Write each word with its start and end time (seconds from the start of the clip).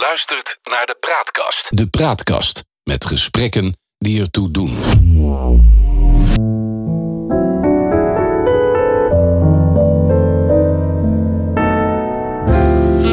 luistert 0.00 0.58
naar 0.62 0.86
de 0.86 0.96
Praatkast. 1.00 1.66
De 1.68 1.86
Praatkast 1.86 2.64
met 2.82 3.04
gesprekken 3.04 3.76
die 3.98 4.20
ertoe 4.20 4.50
doen. 4.50 4.76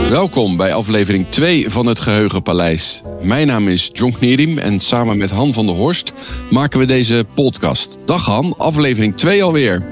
Welkom 0.09 0.57
bij 0.57 0.73
aflevering 0.73 1.29
2 1.29 1.69
van 1.69 1.85
het 1.85 1.99
Geheugenpaleis. 1.99 3.01
Mijn 3.21 3.47
naam 3.47 3.67
is 3.67 3.89
John 3.91 4.13
Knierim 4.13 4.57
en 4.57 4.79
samen 4.79 5.17
met 5.17 5.29
Han 5.29 5.53
van 5.53 5.65
der 5.65 5.75
Horst 5.75 6.13
maken 6.51 6.79
we 6.79 6.85
deze 6.85 7.25
podcast. 7.33 7.97
Dag 8.05 8.25
Han, 8.25 8.55
aflevering 8.57 9.17
2 9.17 9.43
alweer. 9.43 9.87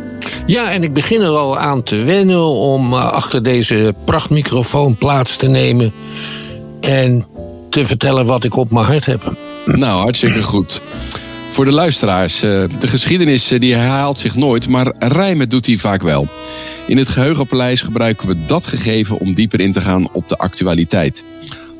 Ja, 0.46 0.71
en 0.71 0.84
ik 0.84 0.93
begin 0.93 1.21
er 1.21 1.38
al 1.38 1.57
aan 1.57 1.84
te 1.84 1.96
wennen 1.96 2.46
om 2.46 2.93
uh, 2.93 3.12
achter 3.12 3.43
deze 3.43 3.93
prachtmicrofoon 4.05 4.98
plaats 4.98 5.36
te 5.36 5.48
nemen 5.48 5.93
en 6.86 7.25
te 7.70 7.85
vertellen 7.85 8.25
wat 8.25 8.44
ik 8.44 8.55
op 8.55 8.71
mijn 8.71 8.85
hart 8.85 9.05
heb. 9.05 9.38
Nou, 9.66 10.02
hartstikke 10.02 10.44
goed. 10.44 10.81
Voor 11.49 11.66
de 11.66 11.71
luisteraars, 11.71 12.44
uh, 12.44 12.63
de 12.80 12.88
geschiedenis 12.88 13.52
uh, 13.52 13.59
die 13.59 13.75
herhaalt 13.75 14.17
zich 14.17 14.35
nooit, 14.35 14.67
maar 14.67 14.95
rijmen 14.99 15.49
doet 15.49 15.66
hij 15.66 15.77
vaak 15.77 16.02
wel. 16.02 16.27
In 16.88 16.98
het 16.98 17.08
Geheugenpaleis 17.08 17.81
gebruiken 17.81 18.27
we 18.27 18.45
dat 18.45 18.67
gegeven 18.67 19.20
om 19.20 19.34
dieper 19.34 19.59
in 19.59 19.71
te 19.71 19.81
gaan 19.81 20.09
op 20.13 20.30
de 20.30 20.38
actualiteit. 20.38 21.23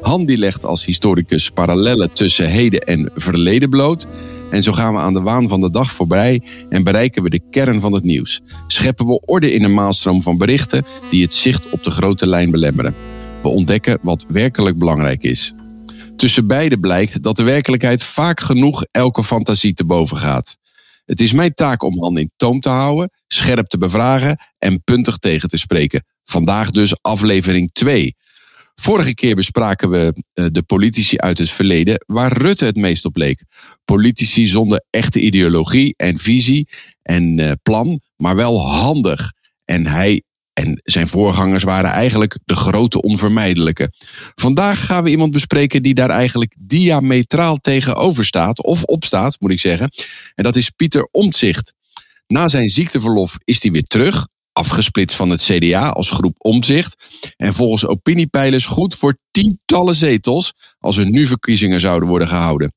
Han 0.02 0.26
die 0.26 0.38
legt 0.38 0.66
als 0.66 0.86
historicus 0.86 1.50
parallellen 1.50 2.14
tussen 2.14 2.50
heden 2.50 2.80
en 2.80 3.12
verleden 3.16 3.70
bloot. 3.70 4.08
En 4.52 4.64
zo 4.64 4.72
gaan 4.72 4.94
we 4.94 5.00
aan 5.00 5.14
de 5.14 5.22
waan 5.22 5.50
van 5.50 5.62
de 5.62 5.72
dag 5.72 5.92
voorbij 5.92 6.42
en 6.70 6.84
bereiken 6.84 7.24
we 7.24 7.30
de 7.30 7.42
kern 7.52 7.80
van 7.82 7.94
het 7.94 8.04
nieuws. 8.04 8.42
Scheppen 8.68 9.06
we 9.06 9.22
orde 9.26 9.54
in 9.54 9.64
een 9.64 9.74
maalstroom 9.74 10.22
van 10.22 10.38
berichten 10.38 10.86
die 11.10 11.24
het 11.24 11.34
zicht 11.34 11.70
op 11.70 11.84
de 11.84 11.92
grote 11.92 12.28
lijn 12.28 12.52
belemmeren. 12.52 13.15
Ontdekken 13.50 14.00
wat 14.02 14.26
werkelijk 14.28 14.78
belangrijk 14.78 15.24
is. 15.24 15.54
Tussen 16.16 16.48
beide 16.48 16.80
blijkt 16.80 17.24
dat 17.24 17.38
de 17.38 17.44
werkelijkheid 17.44 18.04
vaak 18.04 18.40
genoeg 18.40 18.86
elke 18.92 19.24
fantasie 19.24 19.74
te 19.74 19.86
boven 19.86 20.18
gaat. 20.18 20.58
Het 21.06 21.22
is 21.22 21.32
mijn 21.32 21.54
taak 21.54 21.84
om 21.84 22.00
Han 22.00 22.18
in 22.18 22.32
toom 22.36 22.60
te 22.60 22.70
houden, 22.70 23.12
scherp 23.28 23.68
te 23.68 23.78
bevragen 23.78 24.40
en 24.58 24.84
puntig 24.84 25.18
tegen 25.18 25.50
te 25.50 25.58
spreken. 25.58 26.06
Vandaag 26.24 26.72
dus 26.72 27.02
aflevering 27.02 27.70
2. 27.74 28.16
Vorige 28.76 29.14
keer 29.14 29.36
bespraken 29.36 29.90
we 29.90 30.14
uh, 30.34 30.46
de 30.52 30.64
politici 30.64 31.18
uit 31.18 31.38
het 31.38 31.50
verleden 31.50 32.04
waar 32.08 32.38
Rutte 32.38 32.66
het 32.66 32.76
meest 32.76 33.06
op 33.06 33.16
leek. 33.16 33.44
Politici 33.86 34.46
zonder 34.46 34.86
echte 34.90 35.20
ideologie 35.20 35.94
en 35.98 36.18
visie 36.18 36.68
en 37.02 37.38
uh, 37.38 37.52
plan, 37.64 38.00
maar 38.18 38.36
wel 38.36 38.70
handig. 38.70 39.34
En 39.66 39.86
hij 39.86 40.24
en 40.56 40.82
zijn 40.84 41.08
voorgangers 41.08 41.64
waren 41.64 41.90
eigenlijk 41.92 42.38
de 42.46 42.56
grote 42.56 43.02
onvermijdelijke. 43.02 43.92
Vandaag 44.36 44.86
gaan 44.86 45.04
we 45.04 45.10
iemand 45.10 45.32
bespreken 45.32 45.84
die 45.84 45.94
daar 45.94 46.10
eigenlijk 46.10 46.56
diametraal 46.60 47.58
tegenover 47.58 48.26
staat, 48.26 48.64
of 48.64 48.84
opstaat, 48.84 49.40
moet 49.40 49.52
ik 49.52 49.60
zeggen. 49.60 49.90
En 50.36 50.44
dat 50.44 50.56
is 50.56 50.70
Pieter 50.70 51.08
Omtzigt. 51.12 51.74
Na 52.28 52.48
zijn 52.48 52.70
ziekteverlof 52.70 53.38
is 53.44 53.62
hij 53.62 53.72
weer 53.72 53.84
terug, 53.84 54.28
afgesplitst 54.52 55.16
van 55.16 55.30
het 55.30 55.42
CDA 55.42 55.90
als 55.90 56.10
groep 56.10 56.36
Omtzigt. 56.38 56.96
En 57.38 57.54
volgens 57.54 57.86
opiniepeilers 57.86 58.66
goed 58.66 58.96
voor 58.96 59.18
tientallen 59.32 59.96
zetels 59.96 60.54
als 60.80 60.98
er 60.98 61.10
nu 61.10 61.28
verkiezingen 61.28 61.80
zouden 61.80 62.10
worden 62.10 62.28
gehouden. 62.28 62.74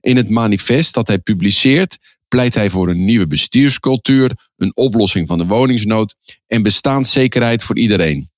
In 0.00 0.16
het 0.16 0.28
manifest 0.28 0.94
dat 0.94 1.06
hij 1.06 1.18
publiceert 1.18 1.98
pleit 2.30 2.54
hij 2.54 2.70
voor 2.70 2.88
een 2.88 3.04
nieuwe 3.04 3.26
bestuurscultuur, 3.26 4.50
een 4.56 4.76
oplossing 4.76 5.28
van 5.28 5.38
de 5.38 5.46
woningsnood 5.46 6.14
en 6.46 6.62
bestaanszekerheid 6.62 7.62
voor 7.62 7.78
iedereen. 7.78 8.30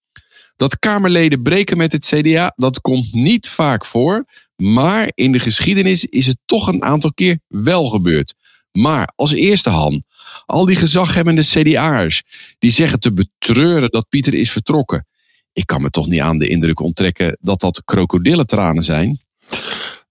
Dat 0.56 0.78
Kamerleden 0.78 1.42
breken 1.42 1.76
met 1.76 1.92
het 1.92 2.06
CDA, 2.06 2.52
dat 2.56 2.80
komt 2.80 3.12
niet 3.12 3.48
vaak 3.48 3.84
voor, 3.84 4.24
maar 4.56 5.10
in 5.14 5.32
de 5.32 5.38
geschiedenis 5.38 6.04
is 6.04 6.26
het 6.26 6.38
toch 6.44 6.66
een 6.66 6.82
aantal 6.82 7.12
keer 7.14 7.38
wel 7.48 7.88
gebeurd. 7.88 8.34
Maar 8.72 9.12
als 9.16 9.32
eerste 9.32 9.70
hand, 9.70 10.06
al 10.46 10.64
die 10.64 10.76
gezaghebbende 10.76 11.44
CDA'ers 11.44 12.22
die 12.58 12.70
zeggen 12.70 13.00
te 13.00 13.12
betreuren 13.12 13.90
dat 13.90 14.08
Pieter 14.08 14.34
is 14.34 14.50
vertrokken. 14.50 15.06
Ik 15.52 15.66
kan 15.66 15.82
me 15.82 15.90
toch 15.90 16.06
niet 16.06 16.20
aan 16.20 16.38
de 16.38 16.48
indruk 16.48 16.80
onttrekken 16.80 17.38
dat 17.40 17.60
dat 17.60 17.82
krokodillentranen 17.84 18.82
zijn. 18.82 19.20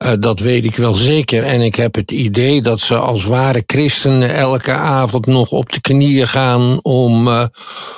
Uh, 0.03 0.11
dat 0.19 0.39
weet 0.39 0.65
ik 0.65 0.75
wel 0.75 0.93
zeker. 0.93 1.43
En 1.43 1.61
ik 1.61 1.75
heb 1.75 1.95
het 1.95 2.11
idee 2.11 2.61
dat 2.61 2.79
ze 2.79 2.97
als 2.97 3.25
ware 3.25 3.63
christenen 3.65 4.33
elke 4.33 4.71
avond 4.71 5.25
nog 5.25 5.51
op 5.51 5.71
de 5.71 5.81
knieën 5.81 6.27
gaan 6.27 6.79
om 6.81 7.27
uh, 7.27 7.45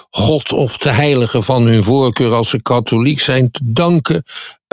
God 0.10 0.54
of 0.54 0.78
de 0.78 0.90
heilige 0.90 1.42
van 1.42 1.64
hun 1.64 1.84
voorkeur 1.84 2.34
als 2.34 2.50
ze 2.50 2.62
katholiek 2.62 3.20
zijn 3.20 3.52
te 3.52 3.62
danken 3.64 4.24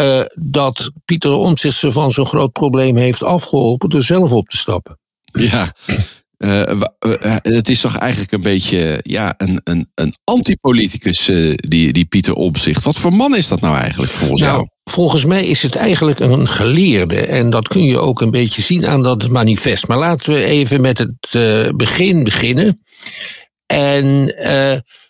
uh, 0.01 0.21
dat 0.35 0.91
Pieter 1.05 1.33
Omtzigt 1.33 1.77
ze 1.77 1.93
van 1.93 2.11
zo'n 2.11 2.27
groot 2.27 2.53
probleem 2.53 2.97
heeft 2.97 3.23
afgeholpen 3.23 3.89
door 3.89 4.03
zelf 4.03 4.33
op 4.33 4.49
te 4.49 4.57
stappen. 4.57 4.99
Ja, 5.33 5.75
uh, 6.45 6.83
het 7.43 7.69
is 7.69 7.81
toch 7.81 7.97
eigenlijk 7.97 8.33
een 8.33 8.43
beetje 8.43 9.01
ja, 9.03 9.35
een, 9.37 9.61
een, 9.65 9.91
een 9.95 10.15
antipoliticus, 10.25 11.25
die, 11.55 11.93
die 11.93 12.05
Pieter 12.05 12.35
Omtzigt. 12.35 12.85
Wat 12.85 12.97
voor 12.97 13.13
man 13.13 13.37
is 13.37 13.49
dat 13.49 13.61
nou 13.61 13.77
eigenlijk 13.77 14.13
volgens 14.13 14.41
nou, 14.41 14.53
jou? 14.53 14.69
Volgens 14.85 15.25
mij 15.25 15.45
is 15.45 15.63
het 15.63 15.77
eigenlijk 15.77 16.19
een 16.19 16.49
geleerde. 16.49 17.27
En 17.27 17.51
dat 17.51 17.69
kun 17.69 17.85
je 17.85 17.99
ook 17.99 18.21
een 18.21 18.31
beetje 18.31 18.63
zien 18.63 18.87
aan 18.87 19.03
dat 19.03 19.29
manifest. 19.29 19.87
Maar 19.87 19.99
laten 19.99 20.33
we 20.33 20.45
even 20.45 20.81
met 20.81 20.99
het 20.99 21.77
begin 21.77 22.25
beginnen. 22.25 22.83
En 23.67 24.35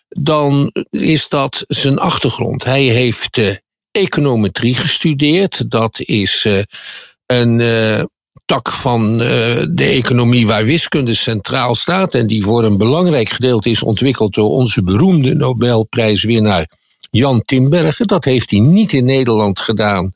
dan 0.07 0.71
is 0.89 1.27
dat 1.27 1.63
zijn 1.67 1.97
achtergrond. 1.97 2.63
Hij 2.63 2.83
heeft 2.83 3.59
econometrie 3.91 4.75
gestudeerd. 4.75 5.71
Dat 5.71 5.99
is 5.99 6.47
een 7.25 7.59
tak 8.45 8.71
van 8.71 9.11
uh, 9.11 9.17
de 9.69 9.85
economie 9.85 10.47
waar 10.47 10.65
wiskunde 10.65 11.13
centraal 11.13 11.75
staat 11.75 12.15
en 12.15 12.27
die 12.27 12.43
voor 12.43 12.63
een 12.63 12.77
belangrijk 12.77 13.29
gedeelte 13.29 13.69
is 13.69 13.83
ontwikkeld 13.83 14.33
door 14.33 14.49
onze 14.49 14.83
beroemde 14.83 15.35
Nobelprijswinnaar 15.35 16.67
Jan 17.11 17.41
Timbergen. 17.41 18.07
Dat 18.07 18.25
heeft 18.25 18.51
hij 18.51 18.59
niet 18.59 18.93
in 18.93 19.05
Nederland 19.05 19.59
gedaan, 19.59 20.13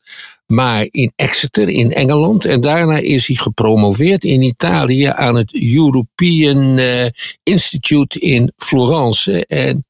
maar 0.47 0.87
in 0.91 1.11
Exeter 1.15 1.69
in 1.69 1.93
Engeland. 1.93 2.45
En 2.45 2.61
daarna 2.61 2.97
is 2.97 3.27
hij 3.27 3.35
gepromoveerd 3.35 4.23
in 4.23 4.41
Italië 4.41 5.05
aan 5.05 5.35
het 5.35 5.53
European 5.75 6.77
uh, 6.77 7.05
Institute 7.43 8.19
in 8.19 8.51
Florence. 8.57 9.45
En 9.45 9.85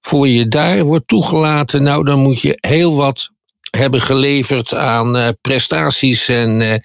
voor 0.00 0.28
je 0.28 0.48
daar 0.48 0.84
wordt 0.84 1.08
toegelaten, 1.08 1.82
nou 1.82 2.04
dan 2.04 2.20
moet 2.20 2.40
je 2.40 2.58
heel 2.60 2.94
wat 2.94 3.30
hebben 3.70 4.00
geleverd 4.00 4.74
aan 4.74 5.16
uh, 5.16 5.28
prestaties 5.40 6.28
en 6.28 6.82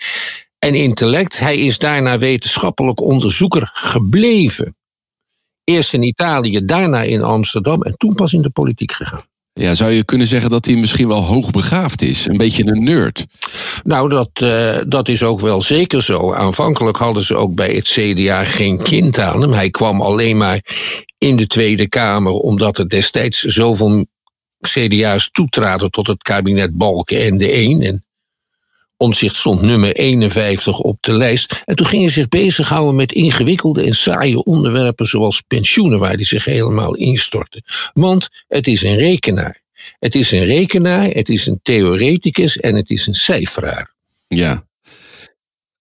en 0.63 0.75
intellect. 0.75 1.39
Hij 1.39 1.57
is 1.57 1.77
daarna 1.77 2.17
wetenschappelijk 2.17 3.01
onderzoeker 3.01 3.71
gebleven. 3.73 4.75
Eerst 5.63 5.93
in 5.93 6.03
Italië, 6.03 6.65
daarna 6.65 7.01
in 7.01 7.23
Amsterdam 7.23 7.81
en 7.81 7.97
toen 7.97 8.13
pas 8.13 8.33
in 8.33 8.41
de 8.41 8.49
politiek 8.49 8.91
gegaan. 8.91 9.25
Ja, 9.53 9.73
zou 9.73 9.91
je 9.91 10.03
kunnen 10.03 10.27
zeggen 10.27 10.49
dat 10.49 10.65
hij 10.65 10.75
misschien 10.75 11.07
wel 11.07 11.23
hoogbegaafd 11.23 12.01
is? 12.01 12.25
Een 12.25 12.37
beetje 12.37 12.65
een 12.65 12.83
nerd. 12.83 13.25
Nou, 13.83 14.09
dat, 14.09 14.29
uh, 14.43 14.77
dat 14.87 15.07
is 15.07 15.23
ook 15.23 15.39
wel 15.39 15.61
zeker 15.61 16.03
zo. 16.03 16.33
Aanvankelijk 16.33 16.97
hadden 16.97 17.23
ze 17.23 17.35
ook 17.35 17.55
bij 17.55 17.73
het 17.73 17.87
CDA 17.87 18.43
geen 18.43 18.83
kind 18.83 19.19
aan 19.19 19.41
hem. 19.41 19.53
Hij 19.53 19.69
kwam 19.69 20.01
alleen 20.01 20.37
maar 20.37 20.65
in 21.17 21.35
de 21.35 21.47
Tweede 21.47 21.89
Kamer 21.89 22.31
omdat 22.31 22.77
er 22.77 22.89
destijds 22.89 23.39
zoveel 23.39 24.05
CDA's 24.59 25.29
toetraden 25.31 25.91
tot 25.91 26.07
het 26.07 26.21
kabinet 26.21 26.77
Balken 26.77 27.21
en 27.21 27.37
de 27.37 27.51
1. 27.51 27.81
En 27.81 28.05
Omzicht 29.03 29.35
stond 29.35 29.61
nummer 29.61 29.95
51 29.95 30.79
op 30.79 30.97
de 30.99 31.13
lijst. 31.13 31.61
En 31.65 31.75
toen 31.75 31.85
ging 31.85 32.01
hij 32.01 32.11
zich 32.11 32.27
bezighouden 32.27 32.95
met 32.95 33.11
ingewikkelde 33.11 33.83
en 33.83 33.95
saaie 33.95 34.43
onderwerpen 34.43 35.05
zoals 35.05 35.41
pensioenen, 35.41 35.99
waar 35.99 36.13
hij 36.13 36.23
zich 36.23 36.45
helemaal 36.45 36.95
instortte. 36.95 37.63
Want 37.93 38.29
het 38.47 38.67
is 38.67 38.83
een 38.83 38.95
rekenaar. 38.95 39.61
Het 39.99 40.15
is 40.15 40.31
een 40.31 40.45
rekenaar, 40.45 41.07
het 41.07 41.29
is 41.29 41.47
een 41.47 41.59
theoreticus 41.61 42.57
en 42.57 42.75
het 42.75 42.89
is 42.89 43.07
een 43.07 43.15
cijferaar. 43.15 43.93
Ja. 44.27 44.67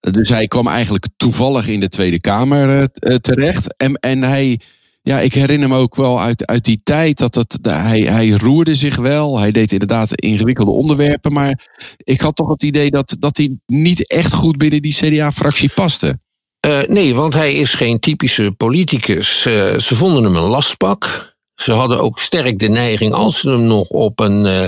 Dus 0.00 0.28
hij 0.28 0.46
kwam 0.46 0.68
eigenlijk 0.68 1.06
toevallig 1.16 1.68
in 1.68 1.80
de 1.80 1.88
Tweede 1.88 2.20
Kamer 2.20 2.88
terecht. 3.20 3.76
En, 3.76 3.94
en 3.94 4.22
hij 4.22 4.60
ja, 5.02 5.20
ik 5.20 5.34
herinner 5.34 5.68
me 5.68 5.76
ook 5.76 5.96
wel 5.96 6.20
uit, 6.20 6.46
uit 6.46 6.64
die 6.64 6.80
tijd 6.82 7.18
dat 7.18 7.34
het, 7.34 7.58
hij, 7.62 8.00
hij 8.00 8.30
roerde 8.30 8.74
zich 8.74 8.96
wel. 8.96 9.38
Hij 9.38 9.50
deed 9.50 9.72
inderdaad 9.72 10.14
ingewikkelde 10.14 10.70
onderwerpen. 10.70 11.32
Maar 11.32 11.68
ik 11.96 12.20
had 12.20 12.36
toch 12.36 12.48
het 12.48 12.62
idee 12.62 12.90
dat, 12.90 13.16
dat 13.18 13.36
hij 13.36 13.58
niet 13.66 14.08
echt 14.08 14.32
goed 14.32 14.56
binnen 14.56 14.82
die 14.82 14.94
CDA-fractie 14.94 15.70
paste. 15.74 16.20
Uh, 16.66 16.82
nee, 16.82 17.14
want 17.14 17.34
hij 17.34 17.52
is 17.52 17.74
geen 17.74 18.00
typische 18.00 18.52
politicus. 18.56 19.46
Uh, 19.46 19.78
ze 19.78 19.94
vonden 19.94 20.24
hem 20.24 20.36
een 20.36 20.42
lastpak. 20.42 21.30
Ze 21.54 21.72
hadden 21.72 22.00
ook 22.00 22.18
sterk 22.18 22.58
de 22.58 22.68
neiging, 22.68 23.12
als 23.12 23.40
ze 23.40 23.50
hem 23.50 23.66
nog 23.66 23.88
op 23.88 24.20
een 24.20 24.46
uh, 24.46 24.66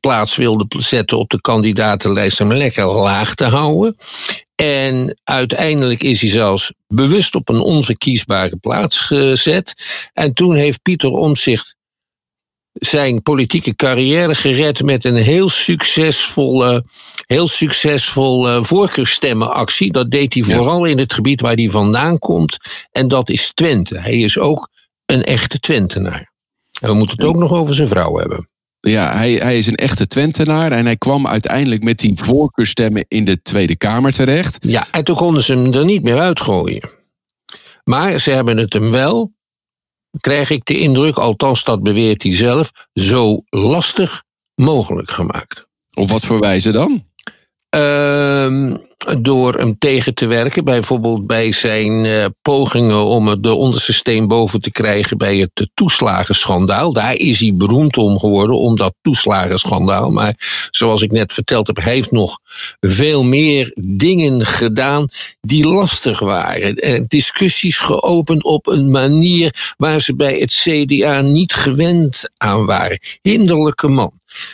plaats 0.00 0.36
wilden 0.36 0.82
zetten 0.82 1.18
op 1.18 1.30
de 1.30 1.40
kandidatenlijst, 1.40 2.38
hem 2.38 2.52
lekker 2.52 2.84
laag 2.84 3.34
te 3.34 3.44
houden. 3.44 3.96
En 4.60 5.18
uiteindelijk 5.24 6.02
is 6.02 6.20
hij 6.20 6.30
zelfs 6.30 6.72
bewust 6.86 7.34
op 7.34 7.48
een 7.48 7.60
onverkiesbare 7.60 8.56
plaats 8.56 9.00
gezet. 9.00 9.74
En 10.12 10.34
toen 10.34 10.54
heeft 10.54 10.82
Pieter 10.82 11.10
Omzicht 11.10 11.76
zijn 12.72 13.22
politieke 13.22 13.74
carrière 13.74 14.34
gered 14.34 14.82
met 14.82 15.04
een 15.04 15.16
heel 15.16 15.48
succesvolle, 15.48 16.84
heel 17.26 17.48
succesvol 17.48 18.64
voorkeurstemmenactie. 18.64 19.92
Dat 19.92 20.10
deed 20.10 20.34
hij 20.34 20.42
vooral 20.42 20.84
in 20.84 20.98
het 20.98 21.12
gebied 21.12 21.40
waar 21.40 21.54
hij 21.54 21.70
vandaan 21.70 22.18
komt. 22.18 22.56
En 22.90 23.08
dat 23.08 23.30
is 23.30 23.52
Twente. 23.54 23.98
Hij 23.98 24.18
is 24.20 24.38
ook 24.38 24.68
een 25.06 25.22
echte 25.22 25.58
Twentenaar. 25.58 26.32
En 26.80 26.88
we 26.88 26.94
moeten 26.94 27.16
het 27.16 27.26
ook 27.26 27.36
nog 27.36 27.52
over 27.52 27.74
zijn 27.74 27.88
vrouw 27.88 28.16
hebben. 28.16 28.48
Ja, 28.80 29.16
hij, 29.16 29.32
hij 29.32 29.58
is 29.58 29.66
een 29.66 29.74
echte 29.74 30.06
Twentenaar 30.06 30.72
en 30.72 30.84
hij 30.84 30.96
kwam 30.96 31.26
uiteindelijk 31.26 31.82
met 31.82 31.98
die 31.98 32.12
voorkeurstemmen 32.14 33.04
in 33.08 33.24
de 33.24 33.42
Tweede 33.42 33.76
Kamer 33.76 34.12
terecht. 34.12 34.58
Ja, 34.60 34.86
en 34.90 35.04
toen 35.04 35.16
konden 35.16 35.42
ze 35.42 35.52
hem 35.52 35.72
er 35.72 35.84
niet 35.84 36.02
meer 36.02 36.18
uitgooien. 36.18 36.90
Maar 37.84 38.18
ze 38.18 38.30
hebben 38.30 38.56
het 38.56 38.72
hem 38.72 38.90
wel, 38.90 39.32
krijg 40.20 40.50
ik 40.50 40.64
de 40.64 40.78
indruk, 40.78 41.16
althans 41.16 41.64
dat 41.64 41.82
beweert 41.82 42.22
hij 42.22 42.34
zelf, 42.34 42.70
zo 42.92 43.42
lastig 43.48 44.22
mogelijk 44.54 45.10
gemaakt. 45.10 45.66
Op 45.94 46.10
wat 46.10 46.24
voor 46.24 46.40
wijze 46.40 46.72
dan? 46.72 47.04
Ehm, 47.70 48.76
door 49.20 49.54
hem 49.54 49.78
tegen 49.78 50.14
te 50.14 50.26
werken. 50.26 50.64
Bijvoorbeeld 50.64 51.26
bij 51.26 51.52
zijn 51.52 52.04
uh, 52.04 52.24
pogingen 52.42 53.04
om 53.04 53.42
de 53.42 53.54
onderste 53.54 53.92
steen 53.92 54.28
boven 54.28 54.60
te 54.60 54.70
krijgen 54.70 55.18
bij 55.18 55.36
het 55.36 55.70
toeslagenschandaal. 55.74 56.92
Daar 56.92 57.14
is 57.14 57.40
hij 57.40 57.54
beroemd 57.54 57.96
om 57.96 58.18
geworden, 58.18 58.58
om 58.58 58.76
dat 58.76 58.94
toeslagenschandaal. 59.00 60.10
Maar 60.10 60.34
zoals 60.70 61.02
ik 61.02 61.10
net 61.10 61.32
verteld 61.32 61.66
heb, 61.66 61.76
hij 61.76 61.92
heeft 61.92 62.10
nog 62.10 62.38
veel 62.80 63.24
meer 63.24 63.72
dingen 63.80 64.46
gedaan 64.46 65.08
die 65.40 65.68
lastig 65.68 66.18
waren. 66.18 66.74
En 66.74 67.04
discussies 67.08 67.78
geopend 67.78 68.44
op 68.44 68.66
een 68.66 68.90
manier 68.90 69.74
waar 69.76 70.00
ze 70.00 70.16
bij 70.16 70.38
het 70.38 70.52
CDA 70.52 71.20
niet 71.20 71.54
gewend 71.54 72.30
aan 72.36 72.66
waren. 72.66 72.98
Hinderlijke 73.22 73.88
man. 73.88 74.12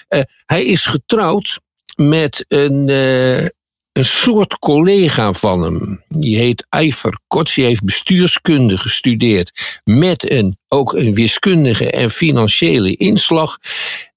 Uh, 0.08 0.20
hij 0.46 0.64
is 0.64 0.86
getrouwd 0.86 1.60
met 1.96 2.44
een, 2.48 2.88
uh, 2.88 3.46
een 3.93 4.04
soort 4.04 4.58
collega 4.58 5.32
van 5.32 5.62
hem. 5.62 6.04
Die 6.08 6.37
heet 6.37 6.66
Eifer 6.69 7.19
Kotz. 7.26 7.54
Die 7.54 7.64
heeft 7.64 7.84
bestuurskunde 7.84 8.78
gestudeerd. 8.78 9.81
Met 9.84 10.31
een, 10.31 10.58
ook 10.69 10.93
een 10.93 11.14
wiskundige 11.14 11.90
en 11.90 12.10
financiële 12.10 12.96
inslag. 12.96 13.58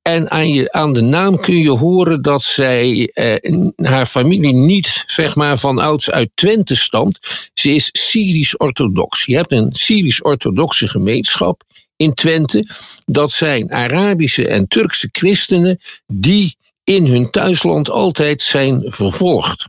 En 0.01 0.31
aan, 0.31 0.49
je, 0.49 0.71
aan 0.71 0.93
de 0.93 1.01
naam 1.01 1.39
kun 1.39 1.57
je 1.57 1.69
horen 1.69 2.21
dat 2.21 2.43
zij, 2.43 3.11
eh, 3.13 3.67
haar 3.75 4.05
familie 4.05 4.53
niet 4.53 5.03
zeg 5.07 5.35
maar, 5.35 5.59
van 5.59 5.79
ouds 5.79 6.09
uit 6.09 6.29
Twente 6.33 6.75
stamt. 6.75 7.19
Ze 7.53 7.69
is 7.69 7.89
Syrisch-orthodox. 7.91 9.25
Je 9.25 9.35
hebt 9.35 9.51
een 9.51 9.69
Syrisch-orthodoxe 9.71 10.87
gemeenschap 10.87 11.63
in 11.95 12.13
Twente. 12.13 12.67
Dat 13.05 13.31
zijn 13.31 13.71
Arabische 13.71 14.47
en 14.47 14.67
Turkse 14.67 15.09
christenen 15.11 15.79
die 16.07 16.57
in 16.89 17.05
hun 17.05 17.29
thuisland 17.29 17.89
altijd 17.89 18.41
zijn 18.41 18.83
vervolgd. 18.85 19.67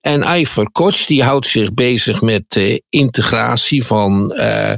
En 0.00 0.38
Iver 0.38 0.70
Koch 0.70 1.06
die 1.06 1.22
houdt 1.22 1.46
zich 1.46 1.74
bezig 1.74 2.20
met 2.20 2.44
de 2.48 2.82
integratie 2.88 3.84
van 3.84 4.32
uh, 4.36 4.72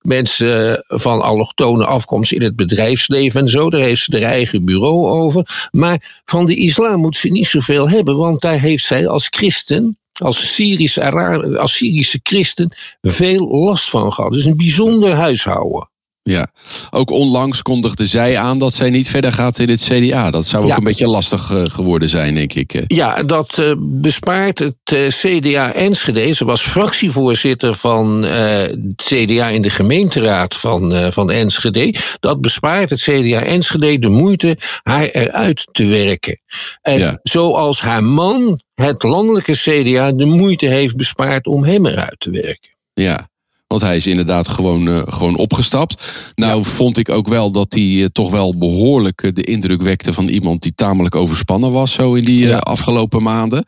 mensen 0.00 0.84
van 0.88 1.22
allochtone 1.22 1.86
afkomst 1.86 2.32
in 2.32 2.42
het 2.42 2.56
bedrijfsleven 2.56 3.40
en 3.40 3.48
zo. 3.48 3.70
Daar 3.70 3.80
heeft 3.80 4.02
ze 4.02 4.12
haar 4.12 4.30
eigen 4.30 4.64
bureau 4.64 5.06
over. 5.06 5.68
Maar 5.70 6.22
van 6.24 6.46
de 6.46 6.56
islam 6.56 7.00
moet 7.00 7.16
ze 7.16 7.28
niet 7.28 7.46
zoveel 7.46 7.88
hebben, 7.88 8.16
want 8.16 8.40
daar 8.40 8.60
heeft 8.60 8.84
zij 8.84 9.08
als 9.08 9.26
christen 9.30 9.98
als 10.22 10.54
Syrische, 10.54 11.58
als 11.58 11.76
Syrische 11.76 12.20
christen 12.22 12.70
veel 13.00 13.48
last 13.48 13.90
van 13.90 14.12
gehad. 14.12 14.32
Dus 14.32 14.44
een 14.44 14.56
bijzonder 14.56 15.12
huishouden. 15.14 15.88
Ja, 16.26 16.48
ook 16.90 17.10
onlangs 17.10 17.62
kondigde 17.62 18.06
zij 18.06 18.38
aan 18.38 18.58
dat 18.58 18.74
zij 18.74 18.90
niet 18.90 19.08
verder 19.08 19.32
gaat 19.32 19.58
in 19.58 19.68
het 19.68 19.82
CDA. 19.82 20.30
Dat 20.30 20.46
zou 20.46 20.64
ook 20.64 20.76
een 20.76 20.84
beetje 20.84 21.08
lastig 21.08 21.50
uh, 21.50 21.64
geworden 21.64 22.08
zijn, 22.08 22.34
denk 22.34 22.52
ik. 22.52 22.74
Eh. 22.74 22.82
Ja, 22.86 23.22
dat 23.22 23.58
uh, 23.60 23.72
bespaart 23.78 24.58
het 24.58 24.74
CDA 25.08 25.72
Enschede. 25.72 26.32
Ze 26.32 26.44
was 26.44 26.62
fractievoorzitter 26.62 27.74
van 27.74 28.22
het 28.22 29.02
CDA 29.04 29.48
in 29.48 29.62
de 29.62 29.70
gemeenteraad 29.70 30.54
van, 30.54 31.12
van 31.12 31.30
Enschede. 31.30 31.94
Dat 32.20 32.40
bespaart 32.40 32.90
het 32.90 33.00
CDA 33.00 33.42
Enschede 33.42 33.98
de 33.98 34.08
moeite 34.08 34.56
haar 34.82 35.08
eruit 35.08 35.68
te 35.72 35.86
werken. 35.86 36.36
En 36.82 36.98
ja. 36.98 37.18
zoals 37.22 37.80
haar 37.80 38.04
man 38.04 38.60
het 38.74 39.02
landelijke 39.02 39.52
CDA 39.52 40.12
de 40.12 40.24
moeite 40.24 40.66
heeft 40.66 40.96
bespaard 40.96 41.46
om 41.46 41.64
hem 41.64 41.86
eruit 41.86 42.20
te 42.20 42.30
werken. 42.30 42.70
Ja, 42.94 43.28
want 43.66 43.82
hij 43.82 43.96
is 43.96 44.06
inderdaad 44.06 44.48
gewoon, 44.48 44.88
uh, 44.88 45.02
gewoon 45.06 45.36
opgestapt. 45.36 46.02
Nou 46.34 46.64
vond 46.64 46.98
ik 46.98 47.08
ook 47.08 47.28
wel 47.28 47.50
dat 47.50 47.72
hij 47.72 47.82
uh, 47.82 48.04
toch 48.04 48.30
wel 48.30 48.56
behoorlijk 48.56 49.22
uh, 49.22 49.32
de 49.32 49.44
indruk 49.44 49.82
wekte 49.82 50.12
van 50.12 50.28
iemand 50.28 50.62
die 50.62 50.74
tamelijk 50.74 51.14
overspannen 51.14 51.72
was 51.72 51.92
zo 51.92 52.14
in 52.14 52.24
die 52.24 52.46
ja. 52.46 52.58
afgelopen 52.58 53.22
maanden. 53.22 53.64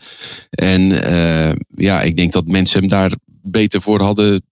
En 0.50 0.88
ja, 1.76 2.02
ik 2.02 2.16
denk 2.16 2.32
dat 2.32 2.46
mensen 2.46 2.80
hem 2.80 2.88
daar 2.88 3.12
beter 3.42 3.80
voor 3.82 4.00
hadden, 4.00 4.42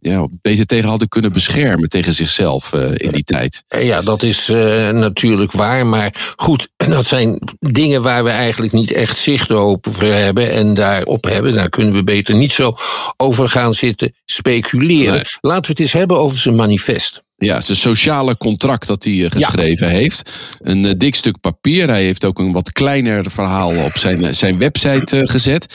ja, 0.00 0.26
beter 0.30 0.66
tegen 0.66 0.88
hadden 0.88 1.08
kunnen 1.08 1.32
beschermen 1.32 1.88
tegen 1.88 2.12
zichzelf 2.12 2.72
uh, 2.72 2.90
in 2.94 3.10
die 3.10 3.24
tijd. 3.24 3.62
Ja, 3.68 4.00
dat 4.00 4.22
is 4.22 4.48
uh, 4.48 4.90
natuurlijk 4.90 5.52
waar. 5.52 5.86
Maar 5.86 6.34
goed, 6.36 6.68
dat 6.96 7.06
zijn 7.06 7.38
dingen 7.58 8.02
waar 8.02 8.24
we 8.24 8.30
eigenlijk 8.30 8.72
niet 8.72 8.92
echt 8.92 9.18
zicht 9.18 9.50
op 9.50 9.86
hebben 9.98 10.50
en 10.50 10.74
daarop 10.74 11.24
hebben. 11.24 11.54
Daar 11.54 11.68
kunnen 11.68 11.94
we 11.94 12.04
beter 12.04 12.34
niet 12.34 12.52
zo 12.52 12.76
over 13.16 13.48
gaan 13.48 13.74
zitten 13.74 14.14
speculeren. 14.24 15.12
Nee. 15.12 15.24
Laten 15.40 15.62
we 15.62 15.68
het 15.68 15.80
eens 15.80 15.92
hebben 15.92 16.18
over 16.18 16.38
zijn 16.38 16.54
manifest. 16.56 17.22
Ja, 17.44 17.60
zijn 17.60 17.78
sociale 17.78 18.36
contract 18.36 18.86
dat 18.86 19.04
hij 19.04 19.12
uh, 19.12 19.30
geschreven 19.30 19.86
ja. 19.86 19.92
heeft. 19.92 20.30
Een 20.58 20.84
uh, 20.84 20.92
dik 20.96 21.14
stuk 21.14 21.40
papier. 21.40 21.88
Hij 21.88 22.02
heeft 22.02 22.24
ook 22.24 22.38
een 22.38 22.52
wat 22.52 22.72
kleiner 22.72 23.30
verhaal 23.30 23.84
op 23.84 23.98
zijn, 23.98 24.20
uh, 24.20 24.32
zijn 24.32 24.58
website 24.58 25.28
gezet. 25.28 25.74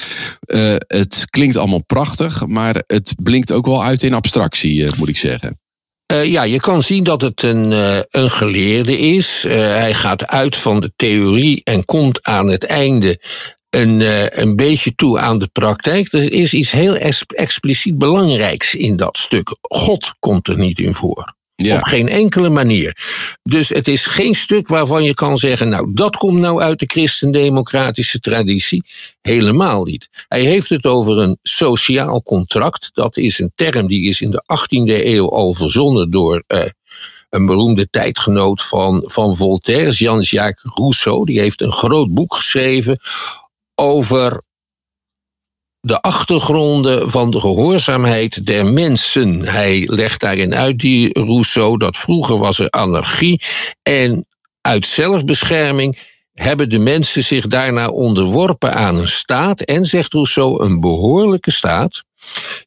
het 0.88 1.26
klinkt 1.30 1.58
allemaal 1.58 1.86
prachtig, 1.86 2.48
maar 2.48 2.84
het 2.88 3.14
blinkt 3.24 3.52
ook 3.52 3.66
wel 3.66 3.84
uit 3.84 4.04
in 4.04 4.14
abstractie, 4.14 4.90
moet 4.98 5.10
ik 5.10 5.18
zeggen. 5.18 5.60
ja, 6.06 6.44
je 6.44 6.60
kan 6.60 6.84
zien 6.84 7.04
dat 7.04 7.22
het 7.22 7.44
een, 7.44 7.72
een 8.10 8.32
geleerde 8.32 8.98
is. 8.98 9.44
hij 9.48 9.94
gaat 9.94 10.28
uit 10.28 10.56
van 10.56 10.80
de 10.80 10.92
theorie 10.96 11.62
en 11.64 11.86
komt 11.86 12.24
aan 12.24 12.48
het 12.48 12.64
einde 12.64 13.22
een, 13.70 14.02
een 14.42 14.56
beetje 14.56 14.96
toe 14.96 15.20
aan 15.20 15.40
de 15.40 15.48
praktijk. 15.48 16.14
Er 16.14 16.32
is 16.32 16.54
iets 16.54 16.72
heel 16.72 16.96
expliciet 17.28 17.98
belangrijks 17.98 18.76
in 18.76 18.96
dat 18.96 19.18
stuk. 19.18 19.56
God 19.62 20.16
komt 20.20 20.48
er 20.48 20.58
niet 20.58 20.80
in 20.80 20.94
voor. 20.94 21.35
Op 21.56 21.81
geen 21.81 22.10
enkele 22.10 22.50
manier. 22.50 22.98
Dus 23.44 23.69
het 23.69 23.88
is 23.88 24.06
geen 24.06 24.36
stuk 24.36 24.68
waarvan 24.68 25.04
je 25.04 25.13
kan 25.13 25.38
zeggen, 25.38 25.69
nou 25.69 25.94
dat 25.94 26.16
komt 26.16 26.40
nou 26.40 26.62
uit 26.62 26.80
de 26.80 26.86
christendemocratische 26.86 28.19
traditie. 28.19 28.84
Helemaal 29.22 29.84
niet. 29.84 30.10
Hij 30.27 30.41
heeft 30.41 30.70
het 30.70 30.86
over 30.86 31.18
een 31.18 31.38
sociaal 31.44 32.24
contract. 32.24 32.89
Dat 32.94 33.18
is 33.18 33.39
een 33.39 33.51
term 33.56 33.88
die 33.88 34.10
is 34.10 34.22
in 34.22 34.32
de 34.32 34.44
18e 34.44 35.06
eeuw 35.06 35.30
al 35.30 35.53
verzonnen 35.53 36.12
door 36.12 36.44
uh, 36.48 36.63
een 37.30 37.46
beroemde 37.46 37.89
tijdgenoot 37.89 38.63
van, 38.63 39.03
van 39.06 39.36
Voltaire, 39.36 39.91
Jean-Jacques 39.91 40.74
Rousseau. 40.75 41.25
Die 41.25 41.39
heeft 41.39 41.62
een 41.62 41.72
groot 41.72 42.13
boek 42.13 42.36
geschreven 42.36 43.00
over 43.75 44.41
de 45.86 46.01
achtergronden 46.01 47.10
van 47.10 47.32
de 47.32 47.39
gehoorzaamheid 47.39 48.46
der 48.46 48.65
mensen. 48.65 49.48
Hij 49.48 49.84
legt 49.86 50.20
daarin 50.20 50.56
uit, 50.56 50.80
die 50.80 51.20
Rousseau, 51.20 51.77
dat 51.77 51.98
vroeger 51.98 52.38
was 52.38 52.60
er 52.60 52.70
anarchie 52.70 53.42
en 53.84 54.25
uit 54.62 54.86
zelfbescherming 54.86 55.98
hebben 56.34 56.70
de 56.70 56.80
mensen 56.80 57.24
zich 57.24 57.48
daarna 57.48 57.88
onderworpen 57.88 58.74
aan 58.74 58.98
een 58.98 59.08
staat 59.08 59.62
en, 59.62 59.86
zegt 59.86 60.13
Rousseau, 60.13 60.63
een 60.63 60.80
behoorlijke 60.80 61.51
staat 61.51 62.04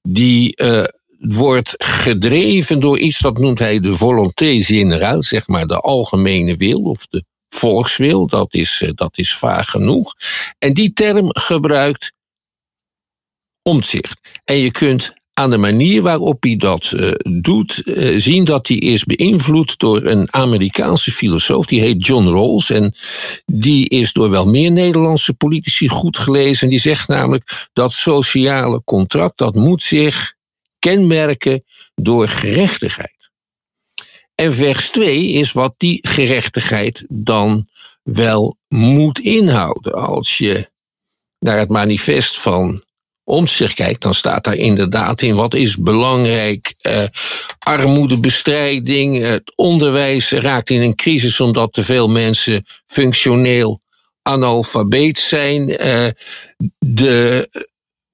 die 0.03 0.63
uh, 0.63 0.85
wordt 1.19 1.75
gedreven 1.79 2.81
door 2.81 2.99
iets 2.99 3.19
dat 3.19 3.39
noemt 3.39 3.59
hij 3.59 3.81
de 3.81 3.97
volonté 3.97 4.61
générale, 4.61 5.23
zeg 5.23 5.47
maar 5.47 5.67
de 5.67 5.81
algemene 5.81 6.57
wil 6.57 6.81
of 6.81 7.07
de 7.07 7.25
volkswil, 7.49 8.27
dat 8.27 8.55
is, 8.55 8.83
uh, 8.85 8.91
dat 8.95 9.19
is 9.19 9.35
vaag 9.35 9.71
genoeg. 9.71 10.15
En 10.59 10.73
die 10.73 10.93
term 10.93 11.29
gebruikt 11.29 12.17
En 14.45 14.57
je 14.57 14.71
kunt 14.71 15.13
aan 15.33 15.51
de 15.51 15.59
manier 15.59 16.03
waarop 16.03 16.43
hij 16.43 16.57
dat 16.57 16.93
uh, 16.95 17.11
doet, 17.43 17.83
uh, 17.85 18.19
zien 18.19 18.45
dat 18.45 18.69
hij 18.69 18.77
is 18.77 19.05
beïnvloed 19.05 19.79
door 19.79 20.05
een 20.05 20.35
Amerikaanse 20.35 21.11
filosoof, 21.11 21.67
die 21.67 21.81
heet 21.81 22.07
John 22.07 22.27
Rawls. 22.27 22.71
En 22.71 22.95
die 23.47 23.89
is 23.89 24.13
door 24.13 24.31
wel 24.31 24.47
meer 24.47 24.73
Nederlandse 24.73 25.35
politici 25.35 25.89
goed 25.89 26.19
gelezen. 26.19 26.63
En 26.63 26.69
die 26.69 26.79
zegt 26.79 27.09
namelijk 27.09 27.69
dat 27.73 27.93
sociale 27.93 28.83
contract, 28.85 29.39
dat 29.39 29.55
moet 29.55 29.83
zich 29.83 30.35
kenmerken 30.79 31.65
door 31.95 32.29
gerechtigheid. 32.29 33.31
En 34.35 34.55
vers 34.55 34.91
2 34.91 35.27
is 35.27 35.53
wat 35.53 35.75
die 35.77 35.99
gerechtigheid 36.09 37.05
dan 37.09 37.69
wel 38.03 38.57
moet 38.69 39.19
inhouden. 39.19 39.93
Als 39.93 40.39
je 40.39 40.71
naar 41.39 41.59
het 41.59 41.69
manifest 41.69 42.39
van 42.39 42.87
zich 43.45 43.73
kijkt, 43.73 44.03
dan 44.03 44.15
staat 44.15 44.45
daar 44.45 44.57
inderdaad 44.57 45.23
in 45.23 45.35
wat 45.35 45.55
is 45.55 45.77
belangrijk. 45.77 46.75
Uh, 46.83 47.03
armoedebestrijding, 47.59 49.23
het 49.23 49.53
onderwijs 49.57 50.31
raakt 50.31 50.71
in 50.71 50.83
een 50.83 50.95
crisis 50.95 51.41
omdat 51.41 51.73
te 51.73 51.85
veel 51.85 52.09
mensen 52.09 52.67
functioneel 52.87 53.81
analfabeet 54.23 55.19
zijn. 55.19 55.69
Uh, 55.69 56.09
de, 56.79 57.49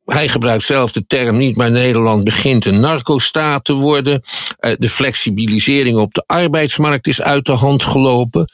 hij 0.04 0.28
gebruikt 0.28 0.64
zelf 0.64 0.92
de 0.92 1.06
term 1.06 1.37
niet, 1.37 1.56
maar 1.56 1.71
Nederland 1.71 2.25
begint 2.25 2.64
een 2.64 2.80
narco-staat 2.80 3.64
te 3.64 3.73
worden. 3.73 4.23
Uh, 4.61 4.73
de 4.78 4.88
flexibilisering 4.88 5.99
op 5.99 6.14
de 6.14 6.25
arbeidsmarkt 6.26 7.06
is 7.06 7.23
uit 7.23 7.47
de 7.47 7.52
hand 7.52 7.83
gelopen. 7.83 8.49